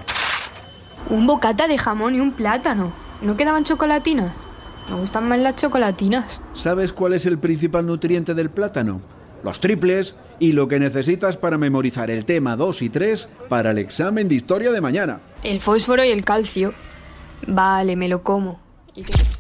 Un 1.10 1.28
bocata 1.28 1.68
de 1.68 1.78
jamón 1.78 2.16
y 2.16 2.20
un 2.20 2.32
plátano. 2.32 2.92
¿No 3.22 3.38
quedaban 3.38 3.64
chocolatinas? 3.64 4.45
Me 4.90 4.96
gustan 4.96 5.28
más 5.28 5.40
las 5.40 5.56
chocolatinas. 5.56 6.42
¿Sabes 6.54 6.94
cuál 6.94 7.14
es 7.14 7.26
el 7.26 7.40
principal 7.40 7.86
nutriente 7.86 8.34
del 8.34 8.50
plátano? 8.50 9.02
Los 9.44 9.60
triples 9.60 10.16
y 10.40 10.54
lo 10.54 10.68
que 10.68 10.80
necesitas 10.80 11.38
para 11.38 11.58
memorizar 11.58 12.10
el 12.10 12.26
tema 12.26 12.56
2 12.56 12.82
y 12.82 12.90
3 12.90 13.30
para 13.50 13.72
el 13.72 13.78
examen 13.78 14.28
de 14.28 14.36
historia 14.36 14.72
de 14.72 14.82
mañana. 14.82 15.22
El 15.44 15.60
fósforo 15.60 16.04
y 16.04 16.10
el 16.10 16.24
calcio. 16.24 16.74
Vale, 17.48 17.96
me 17.96 18.08
lo 18.08 18.24
como. 18.24 18.60
¿Y 18.96 19.04
qué? 19.04 19.35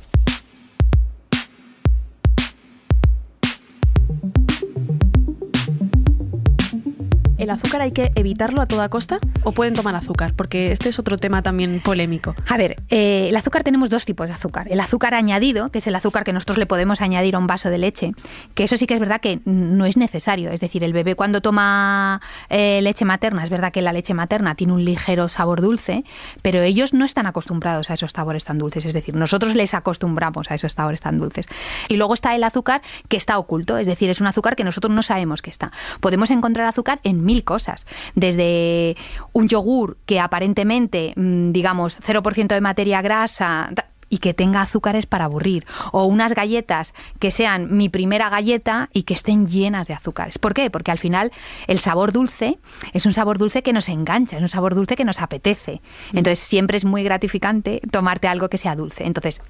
¿El 7.46 7.52
azúcar 7.52 7.84
hay 7.84 7.92
que 7.92 8.12
evitarlo 8.16 8.60
a 8.60 8.66
toda 8.66 8.90
costa 8.90 9.20
o 9.44 9.52
pueden 9.52 9.76
tomar 9.76 9.94
azúcar? 9.94 10.34
Porque 10.36 10.72
este 10.72 10.90
es 10.90 10.98
otro 10.98 11.20
tema 11.20 11.44
también 11.44 11.80
polémico. 11.80 12.34
A 12.50 12.58
ver, 12.58 12.82
eh, 12.90 13.28
el 13.30 13.36
azúcar 13.36 13.62
tenemos 13.62 13.92
dos 13.92 14.04
tipos 14.04 14.30
de 14.30 14.34
azúcar. 14.34 14.68
El 14.72 14.80
azúcar 14.80 15.14
añadido, 15.14 15.70
que 15.70 15.78
es 15.78 15.86
el 15.86 15.94
azúcar 15.94 16.24
que 16.24 16.34
nosotros 16.34 16.58
le 16.58 16.66
podemos 16.66 17.02
añadir 17.02 17.36
a 17.36 17.38
un 17.38 17.46
vaso 17.46 17.70
de 17.70 17.78
leche, 17.78 18.14
que 18.56 18.64
eso 18.64 18.78
sí 18.78 18.88
que 18.88 18.96
es 18.96 19.00
verdad 19.00 19.22
que 19.22 19.42
no 19.46 19.86
es 19.86 19.96
necesario. 19.96 20.50
Es 20.50 20.60
decir, 20.60 20.84
el 20.84 20.92
bebé 20.92 21.14
cuando 21.14 21.40
toma 21.40 22.20
eh, 22.50 22.82
leche 22.82 23.06
materna, 23.06 23.44
es 23.44 23.52
verdad 23.52 23.72
que 23.72 23.84
la 23.84 23.94
leche 23.94 24.16
materna 24.16 24.56
tiene 24.56 24.74
un 24.74 24.84
ligero 24.84 25.30
sabor 25.30 25.62
dulce, 25.62 26.04
pero 26.42 26.64
ellos 26.64 26.96
no 26.96 27.06
están 27.06 27.28
acostumbrados 27.28 27.92
a 27.92 27.94
esos 27.94 28.10
sabores 28.12 28.44
tan 28.44 28.58
dulces. 28.58 28.86
Es 28.86 28.94
decir, 28.94 29.16
nosotros 29.16 29.54
les 29.54 29.76
acostumbramos 29.76 30.50
a 30.50 30.56
esos 30.56 30.74
sabores 30.74 31.00
tan 31.00 31.20
dulces. 31.20 31.46
Y 31.90 31.98
luego 31.98 32.16
está 32.16 32.34
el 32.34 32.44
azúcar 32.44 32.82
que 33.08 33.18
está 33.18 33.38
oculto, 33.38 33.78
es 33.78 33.86
decir, 33.86 34.10
es 34.10 34.20
un 34.20 34.26
azúcar 34.26 34.56
que 34.56 34.64
nosotros 34.64 34.92
no 34.92 35.04
sabemos 35.04 35.44
que 35.44 35.52
está. 35.52 35.72
Podemos 36.00 36.32
encontrar 36.32 36.66
azúcar 36.66 37.00
en 37.04 37.24
mil 37.24 37.35
cosas, 37.42 37.86
desde 38.16 38.96
un 39.34 39.48
yogur 39.48 39.98
que 40.06 40.20
aparentemente, 40.20 41.14
mm, 41.16 41.52
digamos, 41.52 41.98
0% 42.02 42.56
de 42.56 42.62
materia 42.62 43.02
grasa 43.02 43.72
y 44.10 44.20
que 44.20 44.34
tenga 44.34 44.62
azúcares 44.62 45.06
para 45.06 45.26
aburrir, 45.26 45.66
o 45.92 46.06
unas 46.06 46.34
galletas 46.34 46.94
que 47.20 47.32
sean 47.32 47.76
mi 47.76 47.90
primera 47.90 48.30
galleta 48.30 48.90
y 48.94 49.04
que 49.04 49.14
estén 49.14 49.48
llenas 49.48 49.88
de 49.88 49.94
azúcares. 49.94 50.38
¿Por 50.38 50.54
qué? 50.54 50.70
Porque 50.70 50.92
al 50.92 51.00
final 51.00 51.32
el 51.68 51.80
sabor 51.80 52.12
dulce 52.12 52.60
es 52.94 53.06
un 53.06 53.14
sabor 53.14 53.38
dulce 53.38 53.64
que 53.64 53.74
nos 53.74 53.90
engancha, 53.90 54.38
es 54.38 54.42
un 54.42 54.50
sabor 54.50 54.76
dulce 54.76 54.96
que 54.96 55.06
nos 55.06 55.22
apetece. 55.22 55.82
Entonces 56.10 56.40
siempre 56.40 56.78
es 56.78 56.86
muy 56.86 57.04
gratificante 57.04 57.82
tomarte 57.92 58.28
algo 58.28 58.50
que 58.50 58.58
sea 58.58 58.76
dulce. 58.76 59.06
Entonces, 59.06 59.42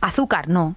azúcar 0.00 0.48
no 0.48 0.76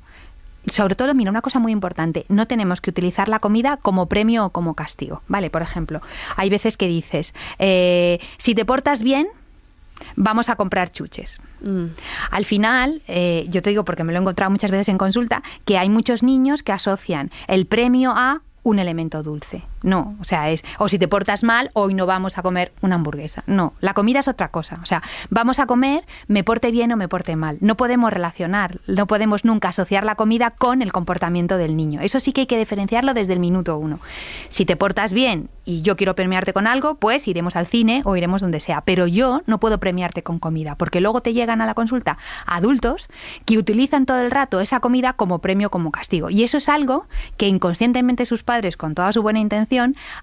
sobre 0.67 0.95
todo, 0.95 1.13
mira, 1.13 1.31
una 1.31 1.41
cosa 1.41 1.59
muy 1.59 1.71
importante, 1.71 2.25
no 2.29 2.47
tenemos 2.47 2.81
que 2.81 2.89
utilizar 2.89 3.29
la 3.29 3.39
comida 3.39 3.77
como 3.77 4.07
premio 4.07 4.45
o 4.45 4.49
como 4.49 4.73
castigo, 4.73 5.21
¿vale? 5.27 5.49
Por 5.49 5.61
ejemplo, 5.61 6.01
hay 6.35 6.49
veces 6.49 6.77
que 6.77 6.87
dices, 6.87 7.33
eh, 7.59 8.19
si 8.37 8.55
te 8.55 8.65
portas 8.65 9.03
bien, 9.03 9.27
vamos 10.15 10.49
a 10.49 10.55
comprar 10.55 10.91
chuches. 10.91 11.39
Al 12.31 12.45
final, 12.45 13.01
eh, 13.07 13.45
yo 13.49 13.61
te 13.61 13.69
digo, 13.69 13.83
porque 13.85 14.03
me 14.03 14.13
lo 14.13 14.19
he 14.19 14.21
encontrado 14.21 14.51
muchas 14.51 14.71
veces 14.71 14.89
en 14.89 14.97
consulta, 14.97 15.43
que 15.65 15.77
hay 15.77 15.89
muchos 15.89 16.23
niños 16.23 16.63
que 16.63 16.71
asocian 16.71 17.31
el 17.47 17.65
premio 17.65 18.13
a 18.15 18.41
un 18.63 18.79
elemento 18.79 19.23
dulce. 19.23 19.63
No, 19.81 20.15
o 20.19 20.23
sea, 20.23 20.49
es 20.49 20.63
o 20.77 20.89
si 20.89 20.99
te 20.99 21.07
portas 21.07 21.43
mal, 21.43 21.69
hoy 21.73 21.93
no 21.93 22.05
vamos 22.05 22.37
a 22.37 22.41
comer 22.41 22.73
una 22.81 22.95
hamburguesa. 22.95 23.43
No, 23.47 23.73
la 23.79 23.93
comida 23.93 24.19
es 24.19 24.27
otra 24.27 24.49
cosa. 24.49 24.79
O 24.83 24.85
sea, 24.85 25.01
vamos 25.29 25.59
a 25.59 25.65
comer, 25.65 26.05
me 26.27 26.43
porte 26.43 26.71
bien 26.71 26.91
o 26.91 26.97
me 26.97 27.07
porte 27.07 27.35
mal. 27.35 27.57
No 27.61 27.77
podemos 27.77 28.11
relacionar, 28.11 28.79
no 28.87 29.07
podemos 29.07 29.45
nunca 29.45 29.69
asociar 29.69 30.03
la 30.03 30.15
comida 30.15 30.51
con 30.51 30.81
el 30.81 30.91
comportamiento 30.91 31.57
del 31.57 31.77
niño. 31.77 32.01
Eso 32.01 32.19
sí 32.19 32.33
que 32.33 32.41
hay 32.41 32.47
que 32.47 32.57
diferenciarlo 32.57 33.13
desde 33.13 33.33
el 33.33 33.39
minuto 33.39 33.77
uno. 33.77 33.99
Si 34.49 34.65
te 34.65 34.75
portas 34.75 35.13
bien 35.13 35.49
y 35.65 35.81
yo 35.81 35.95
quiero 35.95 36.15
premiarte 36.15 36.53
con 36.53 36.67
algo, 36.67 36.95
pues 36.95 37.27
iremos 37.27 37.55
al 37.55 37.67
cine 37.67 38.01
o 38.05 38.15
iremos 38.15 38.41
donde 38.41 38.59
sea. 38.59 38.81
Pero 38.81 39.07
yo 39.07 39.41
no 39.45 39.59
puedo 39.59 39.79
premiarte 39.79 40.23
con 40.23 40.39
comida, 40.39 40.75
porque 40.75 41.01
luego 41.01 41.21
te 41.21 41.33
llegan 41.33 41.61
a 41.61 41.65
la 41.65 41.73
consulta 41.73 42.17
adultos 42.45 43.09
que 43.45 43.57
utilizan 43.57 44.05
todo 44.05 44.19
el 44.19 44.31
rato 44.31 44.59
esa 44.61 44.79
comida 44.79 45.13
como 45.13 45.39
premio, 45.39 45.69
como 45.69 45.91
castigo. 45.91 46.29
Y 46.29 46.43
eso 46.43 46.57
es 46.57 46.69
algo 46.69 47.05
que 47.37 47.47
inconscientemente 47.47 48.25
sus 48.25 48.43
padres, 48.43 48.77
con 48.77 48.95
toda 48.95 49.13
su 49.13 49.21
buena 49.21 49.39
intención, 49.39 49.68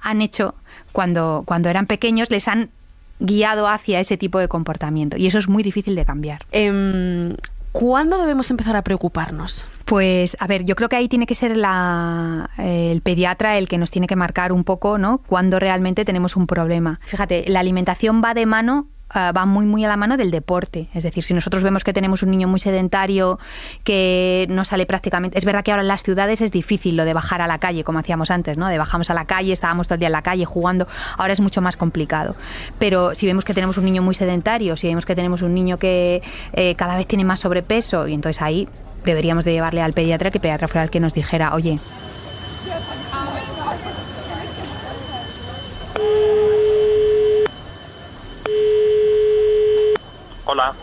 han 0.00 0.22
hecho 0.22 0.54
cuando, 0.92 1.42
cuando 1.46 1.68
eran 1.68 1.86
pequeños, 1.86 2.30
les 2.30 2.48
han 2.48 2.70
guiado 3.18 3.68
hacia 3.68 4.00
ese 4.00 4.16
tipo 4.16 4.38
de 4.38 4.48
comportamiento. 4.48 5.16
Y 5.16 5.26
eso 5.26 5.38
es 5.38 5.48
muy 5.48 5.62
difícil 5.62 5.94
de 5.94 6.04
cambiar. 6.04 6.44
Em, 6.52 7.34
¿Cuándo 7.72 8.18
debemos 8.18 8.50
empezar 8.50 8.74
a 8.74 8.82
preocuparnos? 8.82 9.66
Pues, 9.84 10.36
a 10.40 10.46
ver, 10.46 10.64
yo 10.64 10.74
creo 10.76 10.88
que 10.88 10.96
ahí 10.96 11.08
tiene 11.08 11.26
que 11.26 11.34
ser 11.34 11.56
la, 11.56 12.48
el 12.56 13.02
pediatra 13.02 13.58
el 13.58 13.68
que 13.68 13.76
nos 13.76 13.90
tiene 13.90 14.06
que 14.06 14.16
marcar 14.16 14.50
un 14.50 14.64
poco, 14.64 14.96
¿no? 14.96 15.18
Cuando 15.18 15.58
realmente 15.58 16.06
tenemos 16.06 16.36
un 16.36 16.46
problema. 16.46 17.00
Fíjate, 17.04 17.44
la 17.48 17.60
alimentación 17.60 18.22
va 18.24 18.32
de 18.32 18.46
mano 18.46 18.86
Ah, 19.08 19.30
va 19.30 19.46
muy 19.46 19.66
muy 19.66 19.84
a 19.84 19.88
la 19.88 19.96
mano 19.96 20.16
del 20.16 20.30
deporte. 20.32 20.88
Es 20.92 21.04
decir, 21.04 21.22
si 21.22 21.32
nosotros 21.32 21.62
vemos 21.62 21.84
que 21.84 21.92
tenemos 21.92 22.22
un 22.22 22.30
niño 22.30 22.48
muy 22.48 22.58
sedentario 22.58 23.38
que 23.84 24.46
no 24.50 24.64
sale 24.64 24.84
prácticamente, 24.84 25.38
es 25.38 25.44
verdad 25.44 25.62
que 25.62 25.70
ahora 25.70 25.82
en 25.82 25.88
las 25.88 26.02
ciudades 26.02 26.40
es 26.40 26.50
difícil 26.50 26.96
lo 26.96 27.04
de 27.04 27.14
bajar 27.14 27.40
a 27.40 27.46
la 27.46 27.58
calle 27.58 27.84
como 27.84 28.00
hacíamos 28.00 28.32
antes, 28.32 28.58
¿no? 28.58 28.66
De 28.66 28.78
bajamos 28.78 29.08
a 29.10 29.14
la 29.14 29.24
calle, 29.24 29.52
estábamos 29.52 29.86
todo 29.86 29.94
el 29.94 30.00
día 30.00 30.08
en 30.08 30.12
la 30.12 30.22
calle 30.22 30.44
jugando. 30.44 30.88
Ahora 31.18 31.32
es 31.32 31.40
mucho 31.40 31.62
más 31.62 31.76
complicado. 31.76 32.34
Pero 32.80 33.14
si 33.14 33.26
vemos 33.26 33.44
que 33.44 33.54
tenemos 33.54 33.78
un 33.78 33.84
niño 33.84 34.02
muy 34.02 34.14
sedentario, 34.14 34.76
si 34.76 34.88
vemos 34.88 35.06
que 35.06 35.14
tenemos 35.14 35.42
un 35.42 35.54
niño 35.54 35.78
que 35.78 36.22
eh, 36.52 36.74
cada 36.74 36.96
vez 36.96 37.06
tiene 37.06 37.24
más 37.24 37.40
sobrepeso 37.40 38.08
y 38.08 38.14
entonces 38.14 38.42
ahí 38.42 38.68
deberíamos 39.04 39.44
de 39.44 39.52
llevarle 39.52 39.82
al 39.82 39.92
pediatra 39.92 40.32
que 40.32 40.38
el 40.38 40.42
pediatra 40.42 40.66
fuera 40.66 40.82
el 40.82 40.90
que 40.90 40.98
nos 40.98 41.14
dijera, 41.14 41.54
oye, 41.54 41.78
Hola. 50.48 50.74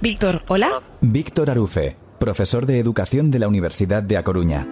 Víctor, 0.00 0.40
hola. 0.48 0.80
Víctor 1.02 1.50
Arufe, 1.50 1.94
profesor 2.18 2.64
de 2.64 2.78
educación 2.78 3.30
de 3.30 3.38
la 3.38 3.48
Universidad 3.48 4.02
de 4.02 4.16
A 4.16 4.24
Coruña. 4.24 4.66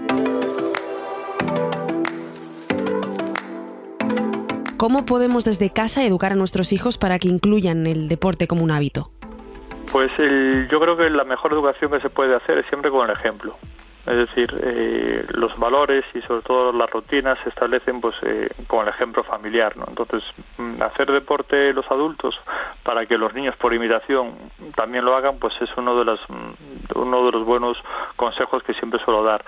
¿Cómo 4.79 5.05
podemos 5.05 5.45
desde 5.45 5.69
casa 5.69 6.03
educar 6.03 6.33
a 6.33 6.35
nuestros 6.35 6.73
hijos 6.73 6.97
para 6.97 7.19
que 7.19 7.29
incluyan 7.29 7.87
el 7.87 8.09
deporte 8.09 8.47
como 8.47 8.65
un 8.65 8.71
hábito? 8.71 9.11
Pues 9.93 10.11
yo 10.17 10.81
creo 10.81 10.97
que 10.97 11.11
la 11.11 11.25
mejor 11.25 11.53
educación 11.53 11.91
que 11.91 12.01
se 12.01 12.09
puede 12.09 12.35
hacer 12.35 12.57
es 12.57 12.67
siempre 12.69 12.91
con 12.91 13.11
el 13.11 13.15
ejemplo. 13.15 13.59
Es 14.05 14.17
decir, 14.17 14.53
eh, 14.61 15.27
los 15.31 15.57
valores 15.59 16.05
y 16.13 16.21
sobre 16.23 16.43
todo 16.43 16.73
las 16.73 16.91
rutinas 16.91 17.39
se 17.45 17.51
establecen 17.51 18.01
pues 18.01 18.17
eh, 18.23 18.49
con 18.67 18.83
el 18.83 18.89
ejemplo 18.89 19.23
familiar, 19.23 19.77
¿no? 19.77 19.85
Entonces, 19.87 20.25
mm, 20.59 20.83
hacer 20.83 21.13
deporte 21.13 21.73
los 21.73 21.89
adultos 21.89 22.35
para 22.83 23.07
que 23.07 23.17
los 23.17 23.33
niños 23.33 23.55
por 23.57 23.73
imitación 23.73 24.35
también 24.75 25.05
lo 25.05 25.15
hagan, 25.15 25.39
pues 25.39 25.55
es 25.61 25.71
uno 25.77 25.97
de 25.97 26.05
los 26.05 26.21
mm, 26.29 26.99
uno 26.99 27.27
de 27.27 27.33
los 27.33 27.45
buenos 27.45 27.79
consejos 28.17 28.65
que 28.65 28.75
siempre 28.75 29.01
suelo 29.05 29.23
dar. 29.23 29.45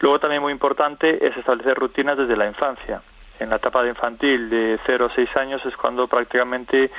Luego 0.00 0.18
también 0.18 0.42
muy 0.42 0.52
importante 0.52 1.26
es 1.26 1.34
establecer 1.36 1.74
rutinas 1.74 2.18
desde 2.18 2.36
la 2.36 2.46
infancia 2.46 3.00
en 3.40 3.50
la 3.50 3.56
etapa 3.56 3.82
de 3.82 3.90
infantil 3.90 4.48
de 4.50 4.78
0 4.86 5.06
a 5.06 5.14
6 5.14 5.36
años 5.36 5.64
es 5.64 5.76
cuando 5.76 6.06
prácticamente 6.08 6.90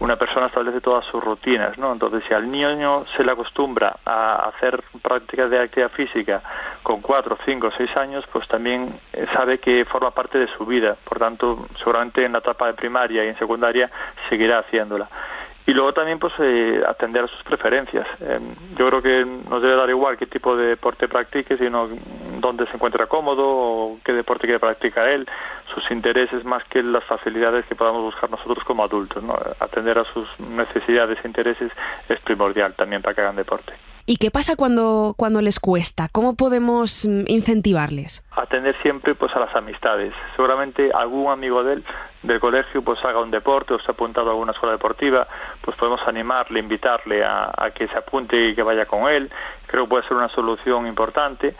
una 0.00 0.16
persona 0.16 0.46
establece 0.46 0.80
todas 0.80 1.04
sus 1.06 1.22
rutinas, 1.22 1.78
¿no? 1.78 1.92
Entonces, 1.92 2.24
si 2.26 2.34
al 2.34 2.50
niño 2.50 3.04
se 3.16 3.24
le 3.24 3.32
acostumbra 3.32 3.96
a 4.04 4.48
hacer 4.48 4.82
prácticas 5.02 5.50
de 5.50 5.60
actividad 5.60 5.90
física 5.90 6.42
con 6.82 7.00
4, 7.00 7.38
5, 7.44 7.70
6 7.76 7.96
años, 7.98 8.24
pues 8.32 8.48
también 8.48 8.98
sabe 9.32 9.58
que 9.58 9.84
forma 9.84 10.10
parte 10.10 10.38
de 10.38 10.48
su 10.56 10.66
vida. 10.66 10.96
Por 11.04 11.18
tanto, 11.18 11.66
seguramente 11.78 12.24
en 12.24 12.32
la 12.32 12.38
etapa 12.38 12.66
de 12.66 12.74
primaria 12.74 13.24
y 13.24 13.28
en 13.28 13.38
secundaria 13.38 13.90
seguirá 14.28 14.60
haciéndola 14.60 15.08
y 15.66 15.72
luego 15.72 15.92
también 15.92 16.18
pues 16.18 16.32
eh, 16.40 16.82
atender 16.86 17.24
a 17.24 17.28
sus 17.28 17.42
preferencias. 17.44 18.06
Eh, 18.20 18.40
yo 18.76 18.88
creo 18.88 19.02
que 19.02 19.24
nos 19.24 19.62
debe 19.62 19.76
dar 19.76 19.88
igual 19.90 20.18
qué 20.18 20.26
tipo 20.26 20.56
de 20.56 20.66
deporte 20.66 21.06
practique, 21.06 21.56
sino 21.56 21.88
dónde 22.40 22.66
se 22.66 22.74
encuentra 22.74 23.06
cómodo 23.06 23.44
o 23.46 23.98
qué 24.04 24.12
deporte 24.12 24.46
quiere 24.46 24.58
practicar 24.58 25.08
él, 25.08 25.28
sus 25.72 25.88
intereses 25.90 26.44
más 26.44 26.64
que 26.64 26.82
las 26.82 27.04
facilidades 27.04 27.64
que 27.66 27.76
podamos 27.76 28.02
buscar 28.02 28.28
nosotros 28.30 28.64
como 28.64 28.82
adultos. 28.82 29.22
¿no? 29.22 29.38
Atender 29.60 29.98
a 29.98 30.04
sus 30.12 30.28
necesidades 30.40 31.18
e 31.22 31.28
intereses 31.28 31.70
es 32.08 32.20
primordial 32.20 32.74
también 32.74 33.00
para 33.00 33.14
que 33.14 33.20
hagan 33.20 33.36
deporte. 33.36 33.72
¿Y 34.04 34.16
qué 34.16 34.30
pasa 34.30 34.56
cuando, 34.56 35.14
cuando 35.16 35.40
les 35.40 35.60
cuesta? 35.60 36.08
¿Cómo 36.10 36.34
podemos 36.34 37.06
mm, 37.06 37.24
incentivarles? 37.28 38.24
Atender 38.32 38.74
siempre 38.82 39.14
pues 39.14 39.34
a 39.36 39.40
las 39.40 39.54
amistades. 39.54 40.12
Seguramente 40.34 40.90
algún 40.92 41.30
amigo 41.30 41.62
de 41.62 41.74
él 41.74 41.84
del 42.22 42.40
colegio 42.40 42.82
pues 42.82 43.04
haga 43.04 43.20
un 43.20 43.30
deporte 43.30 43.74
o 43.74 43.78
se 43.78 43.86
ha 43.88 43.92
apuntado 43.92 44.28
a 44.28 44.30
alguna 44.32 44.52
escuela 44.52 44.72
deportiva, 44.72 45.26
pues 45.60 45.76
podemos 45.76 46.00
animarle, 46.06 46.60
invitarle 46.60 47.24
a, 47.24 47.52
a 47.56 47.70
que 47.70 47.88
se 47.88 47.96
apunte 47.96 48.50
y 48.50 48.54
que 48.54 48.62
vaya 48.62 48.86
con 48.86 49.08
él. 49.08 49.30
Creo 49.66 49.84
que 49.84 49.90
puede 49.90 50.08
ser 50.08 50.16
una 50.16 50.28
solución 50.28 50.86
importante 50.86 51.54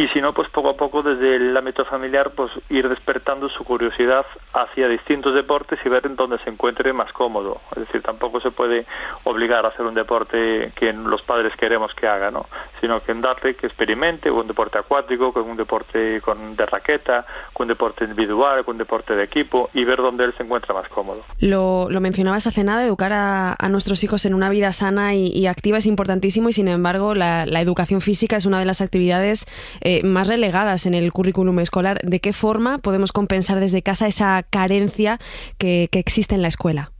y 0.00 0.08
si 0.08 0.20
no, 0.20 0.32
pues 0.32 0.48
poco 0.48 0.70
a 0.70 0.76
poco 0.76 1.02
desde 1.02 1.36
el 1.36 1.54
ámbito 1.54 1.84
familiar, 1.84 2.30
pues 2.30 2.50
ir 2.70 2.88
despertando 2.88 3.50
su 3.50 3.64
curiosidad 3.64 4.24
hacia 4.54 4.88
distintos 4.88 5.34
deportes 5.34 5.78
y 5.84 5.88
ver 5.90 6.06
en 6.06 6.16
dónde 6.16 6.38
se 6.38 6.48
encuentre 6.48 6.92
más 6.94 7.12
cómodo. 7.12 7.60
Es 7.72 7.80
decir, 7.80 8.00
tampoco 8.02 8.40
se 8.40 8.50
puede 8.50 8.86
obligar 9.24 9.64
a 9.66 9.68
hacer 9.68 9.84
un 9.84 9.94
deporte 9.94 10.72
que 10.74 10.92
los 10.92 11.20
padres 11.22 11.52
queremos 11.56 11.92
que 11.94 12.06
haga, 12.06 12.30
¿no? 12.30 12.46
Sino 12.80 13.02
que 13.02 13.12
en 13.12 13.20
darle 13.20 13.54
que 13.56 13.66
experimente 13.66 14.30
un 14.30 14.46
deporte 14.46 14.78
acuático, 14.78 15.34
con 15.34 15.50
un 15.50 15.56
deporte 15.56 16.20
con 16.22 16.56
de 16.56 16.64
raqueta, 16.64 17.26
con 17.52 17.64
un 17.64 17.68
deporte 17.68 18.04
individual, 18.04 18.64
con 18.64 18.76
un 18.76 18.78
deporte 18.78 19.14
de 19.14 19.24
equipo 19.24 19.68
y 19.74 19.84
ver 19.84 19.98
dónde 19.98 20.24
él 20.24 20.34
se 20.36 20.44
encuentra 20.44 20.74
más 20.74 20.88
cómodo. 20.88 21.22
Lo, 21.40 21.88
lo 21.90 22.00
mencionabas 22.00 22.46
hace 22.46 22.64
nada, 22.64 22.84
educar 22.84 23.12
a, 23.12 23.56
nuestros 23.68 24.02
hijos 24.02 24.24
en 24.24 24.34
una 24.34 24.48
vida 24.48 24.72
sana 24.72 25.14
y, 25.14 25.46
activa 25.46 25.78
es 25.78 25.86
importantísimo 25.86 26.48
y 26.48 26.52
sin 26.52 26.68
embargo 26.68 27.14
la, 27.14 27.44
educación 27.60 28.00
física 28.00 28.36
es 28.36 28.46
una 28.46 28.58
de 28.58 28.64
las 28.64 28.80
actividades 28.80 29.46
más 30.04 30.28
relegadas 30.28 30.86
en 30.86 30.94
el 30.94 31.12
currículum 31.12 31.58
escolar. 31.60 31.98
¿De 32.02 32.20
qué 32.20 32.32
forma 32.32 32.78
podemos 32.78 33.12
compensar 33.12 33.60
desde 33.60 33.82
casa 33.82 34.06
esa 34.06 34.42
carencia 34.48 35.18
que, 35.58 35.88
que 35.90 35.98
existe 35.98 36.34
en 36.34 36.42
la 36.42 36.48
escuela? 36.48 36.90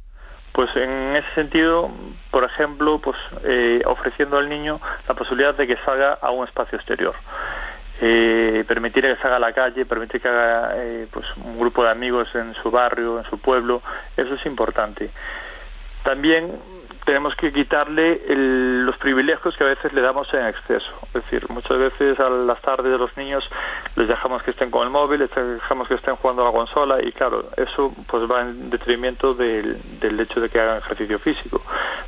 Pues 0.52 0.74
en 0.74 1.16
ese 1.16 1.34
sentido, 1.34 1.90
por 2.30 2.44
ejemplo, 2.44 2.98
pues 2.98 3.16
eh, 3.44 3.82
ofreciendo 3.86 4.36
al 4.36 4.48
niño 4.48 4.80
la 5.08 5.14
posibilidad 5.14 5.54
de 5.54 5.66
que 5.66 5.76
salga 5.84 6.18
a 6.20 6.30
un 6.30 6.46
espacio 6.46 6.76
exterior. 6.76 7.14
Eh, 8.02 8.64
permitir 8.66 9.04
que 9.04 9.16
salga 9.16 9.36
a 9.36 9.40
la 9.40 9.52
calle, 9.52 9.84
permitir 9.84 10.20
que 10.20 10.28
haga 10.28 10.72
eh, 10.76 11.06
pues 11.10 11.26
un 11.36 11.58
grupo 11.58 11.84
de 11.84 11.90
amigos 11.90 12.28
en 12.34 12.54
su 12.62 12.70
barrio, 12.70 13.18
en 13.18 13.24
su 13.30 13.38
pueblo, 13.38 13.82
eso 14.16 14.34
es 14.34 14.44
importante. 14.46 15.10
También 16.02 16.50
tenemos 17.04 17.34
que 17.36 17.52
quitarle 17.52 18.22
el, 18.28 18.84
los 18.84 18.96
privilegios 18.98 19.56
que 19.56 19.64
a 19.64 19.68
veces 19.68 19.92
le 19.92 20.00
damos 20.00 20.32
en 20.34 20.46
exceso. 20.46 20.90
Es 21.08 21.24
decir, 21.24 21.48
muchas 21.48 21.78
veces 21.78 22.18
a 22.20 22.28
las 22.28 22.60
tardes 22.60 22.92
de 22.92 22.98
los 22.98 23.16
niños 23.16 23.44
les 23.96 24.08
dejamos 24.08 24.42
que 24.42 24.52
estén 24.52 24.70
con 24.70 24.84
el 24.84 24.90
móvil, 24.90 25.20
les 25.20 25.34
dejamos 25.34 25.88
que 25.88 25.94
estén 25.94 26.16
jugando 26.16 26.42
a 26.42 26.46
la 26.46 26.52
consola 26.52 27.02
y 27.02 27.12
claro, 27.12 27.44
eso 27.56 27.92
pues 28.06 28.30
va 28.30 28.42
en 28.42 28.70
detrimento 28.70 29.34
del, 29.34 29.78
del 30.00 30.20
hecho 30.20 30.40
de 30.40 30.48
que 30.48 30.60
hagan 30.60 30.78
ejercicio 30.78 31.18
físico. 31.18 31.62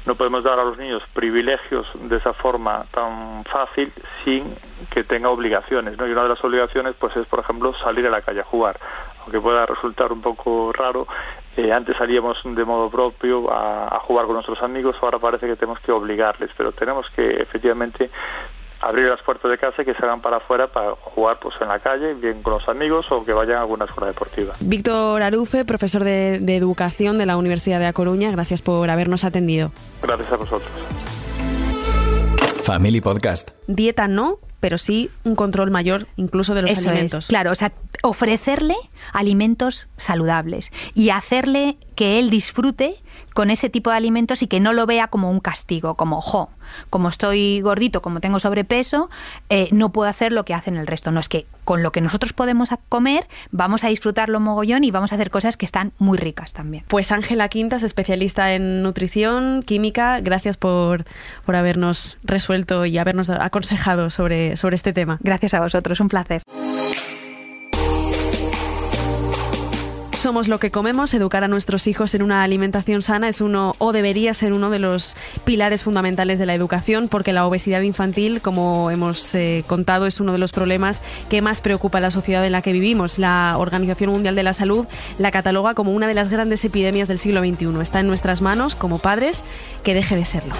No 0.07 0.15
podemos 0.15 0.45
dar 0.45 0.59
a 0.59 0.65
los 0.65 0.79
niños 0.79 1.03
privilegios 1.13 1.87
de 1.95 2.17
esa 2.17 2.33
forma 2.33 2.85
tan 2.93 3.45
fácil 3.45 3.93
sin 4.25 4.55
que 4.91 5.05
tenga 5.05 5.29
obligaciones, 5.31 5.97
¿no? 5.99 6.07
Y 6.07 6.13
una 6.13 6.25
de 6.25 6.31
las 6.31 6.45
obligaciones 6.45 6.95
pues 6.99 7.17
es, 7.17 7.27
por 7.27 7.41
ejemplo, 7.41 7.75
salir 7.79 8.07
a 8.07 8.11
la 8.11 8.23
calle 8.23 8.41
a 8.41 8.45
jugar. 8.45 8.79
Aunque 9.23 9.41
pueda 9.41 9.67
resultar 9.67 10.13
un 10.13 10.21
poco 10.21 10.73
raro, 10.73 11.07
eh, 11.57 11.73
antes 11.73 11.97
salíamos 11.97 12.39
de 12.45 12.65
modo 12.65 12.91
propio 12.91 13.51
a, 13.53 13.89
a, 13.89 14.01
jugar 14.01 14.27
con 14.27 14.35
nuestros 14.35 14.63
amigos, 14.63 14.97
ahora 15.03 15.19
parece 15.19 15.47
que 15.47 15.57
tenemos 15.57 15.81
que 15.81 15.93
obligarles, 15.93 16.51
pero 16.57 16.73
tenemos 16.73 17.07
que 17.15 17.43
efectivamente 17.43 18.11
abrir 18.83 19.07
las 19.07 19.23
puertas 19.23 19.51
de 19.51 19.59
casa 19.59 19.83
y 19.83 19.85
que 19.85 19.95
se 19.95 20.05
hagan 20.05 20.21
para 20.21 20.39
afuera 20.39 20.67
para 20.67 20.97
jugar 20.97 21.39
pues 21.41 21.55
en 21.61 21.69
la 21.69 21.79
calle, 21.79 22.15
bien 22.15 22.43
con 22.43 22.55
los 22.55 22.69
amigos 22.69 23.07
o 23.11 23.25
que 23.25 23.33
vayan 23.33 23.59
a 23.59 23.61
alguna 23.61 23.85
escuela 23.85 24.09
deportiva. 24.09 24.55
Víctor 24.61 25.23
Arufe, 25.23 25.65
profesor 25.65 26.03
de, 26.03 26.41
de 26.41 26.57
Educación 26.57 27.17
de 27.17 27.27
la 27.27 27.37
Universidad 27.37 27.79
de 27.79 27.87
A 27.87 27.93
Coruña, 27.93 28.31
gracias 28.33 28.61
por 28.61 28.91
habernos 28.91 29.25
atendido. 29.25 29.71
Gracias 30.03 30.33
a 30.33 30.37
vosotros. 30.37 30.71
Family 32.65 33.01
Podcast. 33.01 33.63
Dieta 33.69 34.09
no, 34.09 34.39
pero 34.63 34.79
sí 34.79 35.11
un 35.25 35.35
control 35.35 35.73
mayor 35.73 36.07
incluso 36.15 36.55
de 36.55 36.63
los 36.63 36.71
Eso 36.71 36.89
alimentos. 36.89 37.25
Es, 37.25 37.29
claro, 37.29 37.51
o 37.51 37.55
sea, 37.57 37.73
ofrecerle 38.05 38.77
alimentos 39.13 39.89
saludables 39.97 40.71
y 40.95 41.11
hacerle 41.11 41.79
que 41.97 42.21
él 42.21 42.31
disfrute 42.31 43.02
con 43.35 43.51
ese 43.51 43.71
tipo 43.71 43.91
de 43.91 43.97
alimentos 43.97 44.43
y 44.43 44.47
que 44.47 44.61
no 44.61 44.73
lo 44.73 44.87
vea 44.87 45.09
como 45.09 45.31
un 45.31 45.41
castigo, 45.41 45.95
como, 45.95 46.21
jo, 46.21 46.51
como 46.91 47.09
estoy 47.09 47.61
gordito, 47.61 48.03
como 48.03 48.21
tengo 48.21 48.41
sobrepeso, 48.41 49.11
eh, 49.49 49.69
no 49.73 49.91
puedo 49.91 50.09
hacer 50.09 50.33
lo 50.33 50.45
que 50.45 50.55
hacen 50.55 50.77
el 50.77 50.87
resto. 50.87 51.11
No 51.13 51.21
es 51.21 51.29
que 51.29 51.47
con 51.65 51.83
lo 51.83 51.93
que 51.93 52.01
nosotros 52.01 52.33
podemos 52.33 52.71
comer 52.89 53.29
vamos 53.51 53.85
a 53.85 53.89
disfrutarlo 53.89 54.41
mogollón 54.41 54.85
y 54.85 54.91
vamos 54.91 55.13
a 55.13 55.15
hacer 55.15 55.31
cosas 55.31 55.57
que 55.57 55.67
están 55.67 55.93
muy 55.99 56.19
ricas 56.19 56.53
también. 56.53 56.85
Pues 56.89 57.13
Ángela 57.13 57.49
Quintas, 57.49 57.83
especialista 57.83 58.53
en 58.53 58.83
nutrición, 58.83 59.63
química, 59.63 60.21
gracias 60.21 60.57
por, 60.57 61.05
por 61.45 61.57
habernos 61.57 62.19
resuelto 62.25 62.87
y 62.87 62.99
habernos 62.99 63.31
aconsejado 63.31 64.11
sobre, 64.11 64.57
sobre 64.57 64.77
este 64.77 64.93
tema. 64.93 65.19
Gracias 65.23 65.55
a 65.55 65.61
vosotros, 65.61 66.01
un 66.01 66.09
placer. 66.09 66.43
Somos 70.23 70.47
lo 70.47 70.61
que 70.61 70.71
comemos, 70.71 71.13
educar 71.15 71.43
a 71.43 71.49
nuestros 71.49 71.89
hijos 71.89 72.15
en 72.15 72.23
una 72.23 72.45
alimentación 72.45 73.03
sana 73.03 73.27
es 73.27 73.41
uno 73.41 73.73
o 73.79 73.91
debería 73.91 74.33
ser 74.35 74.53
uno 74.53 74.71
de 74.71 74.79
los 74.79 75.17
pilares 75.45 75.83
fundamentales 75.83 76.39
de 76.39 76.47
la 76.47 76.55
educación 76.55 77.09
porque 77.09 77.33
la 77.33 77.45
obesidad 77.45 77.81
infantil, 77.81 78.41
como 78.41 78.93
hemos 78.93 79.35
eh, 79.35 79.65
contado, 79.67 80.07
es 80.07 80.21
uno 80.21 80.31
de 80.31 80.39
los 80.39 80.53
problemas 80.53 81.01
que 81.29 81.43
más 81.43 81.61
preocupa 81.61 81.99
a 81.99 82.01
la 82.01 82.13
sociedad 82.13 82.47
en 82.47 82.53
la 82.53 82.63
que 82.63 82.73
vivimos. 82.73 83.19
La 83.19 83.57
Organización 83.59 84.11
Mundial 84.11 84.37
de 84.37 84.45
la 84.45 84.55
Salud 84.55 84.87
la 85.19 85.33
cataloga 85.33 85.75
como 85.75 85.93
una 85.93 86.07
de 86.07 86.15
las 86.15 86.31
grandes 86.31 86.65
epidemias 86.65 87.09
del 87.09 87.19
siglo 87.19 87.41
XXI. 87.41 87.81
Está 87.81 87.99
en 87.99 88.07
nuestras 88.07 88.43
manos, 88.43 88.77
como 88.77 89.01
padres, 89.01 89.43
que 89.83 89.93
deje 89.93 90.15
de 90.15 90.25
serlo. 90.25 90.55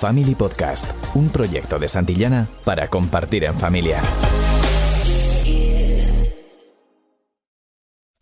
Family 0.00 0.34
Podcast, 0.34 0.86
un 1.12 1.28
proyecto 1.28 1.78
de 1.78 1.88
Santillana 1.90 2.48
para 2.64 2.88
compartir 2.88 3.44
en 3.44 3.58
familia. 3.58 4.00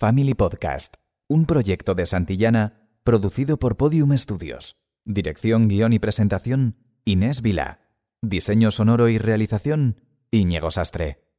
Family 0.00 0.32
Podcast, 0.32 0.94
un 1.28 1.44
proyecto 1.44 1.94
de 1.94 2.06
Santillana 2.06 2.88
producido 3.04 3.58
por 3.58 3.76
Podium 3.76 4.16
Studios. 4.16 4.86
Dirección, 5.04 5.68
guion 5.68 5.92
y 5.92 5.98
presentación, 5.98 6.78
Inés 7.04 7.42
Vila. 7.42 7.80
Diseño 8.22 8.70
sonoro 8.70 9.10
y 9.10 9.18
realización, 9.18 10.00
Íñigo 10.30 10.70
Sastre. 10.70 11.29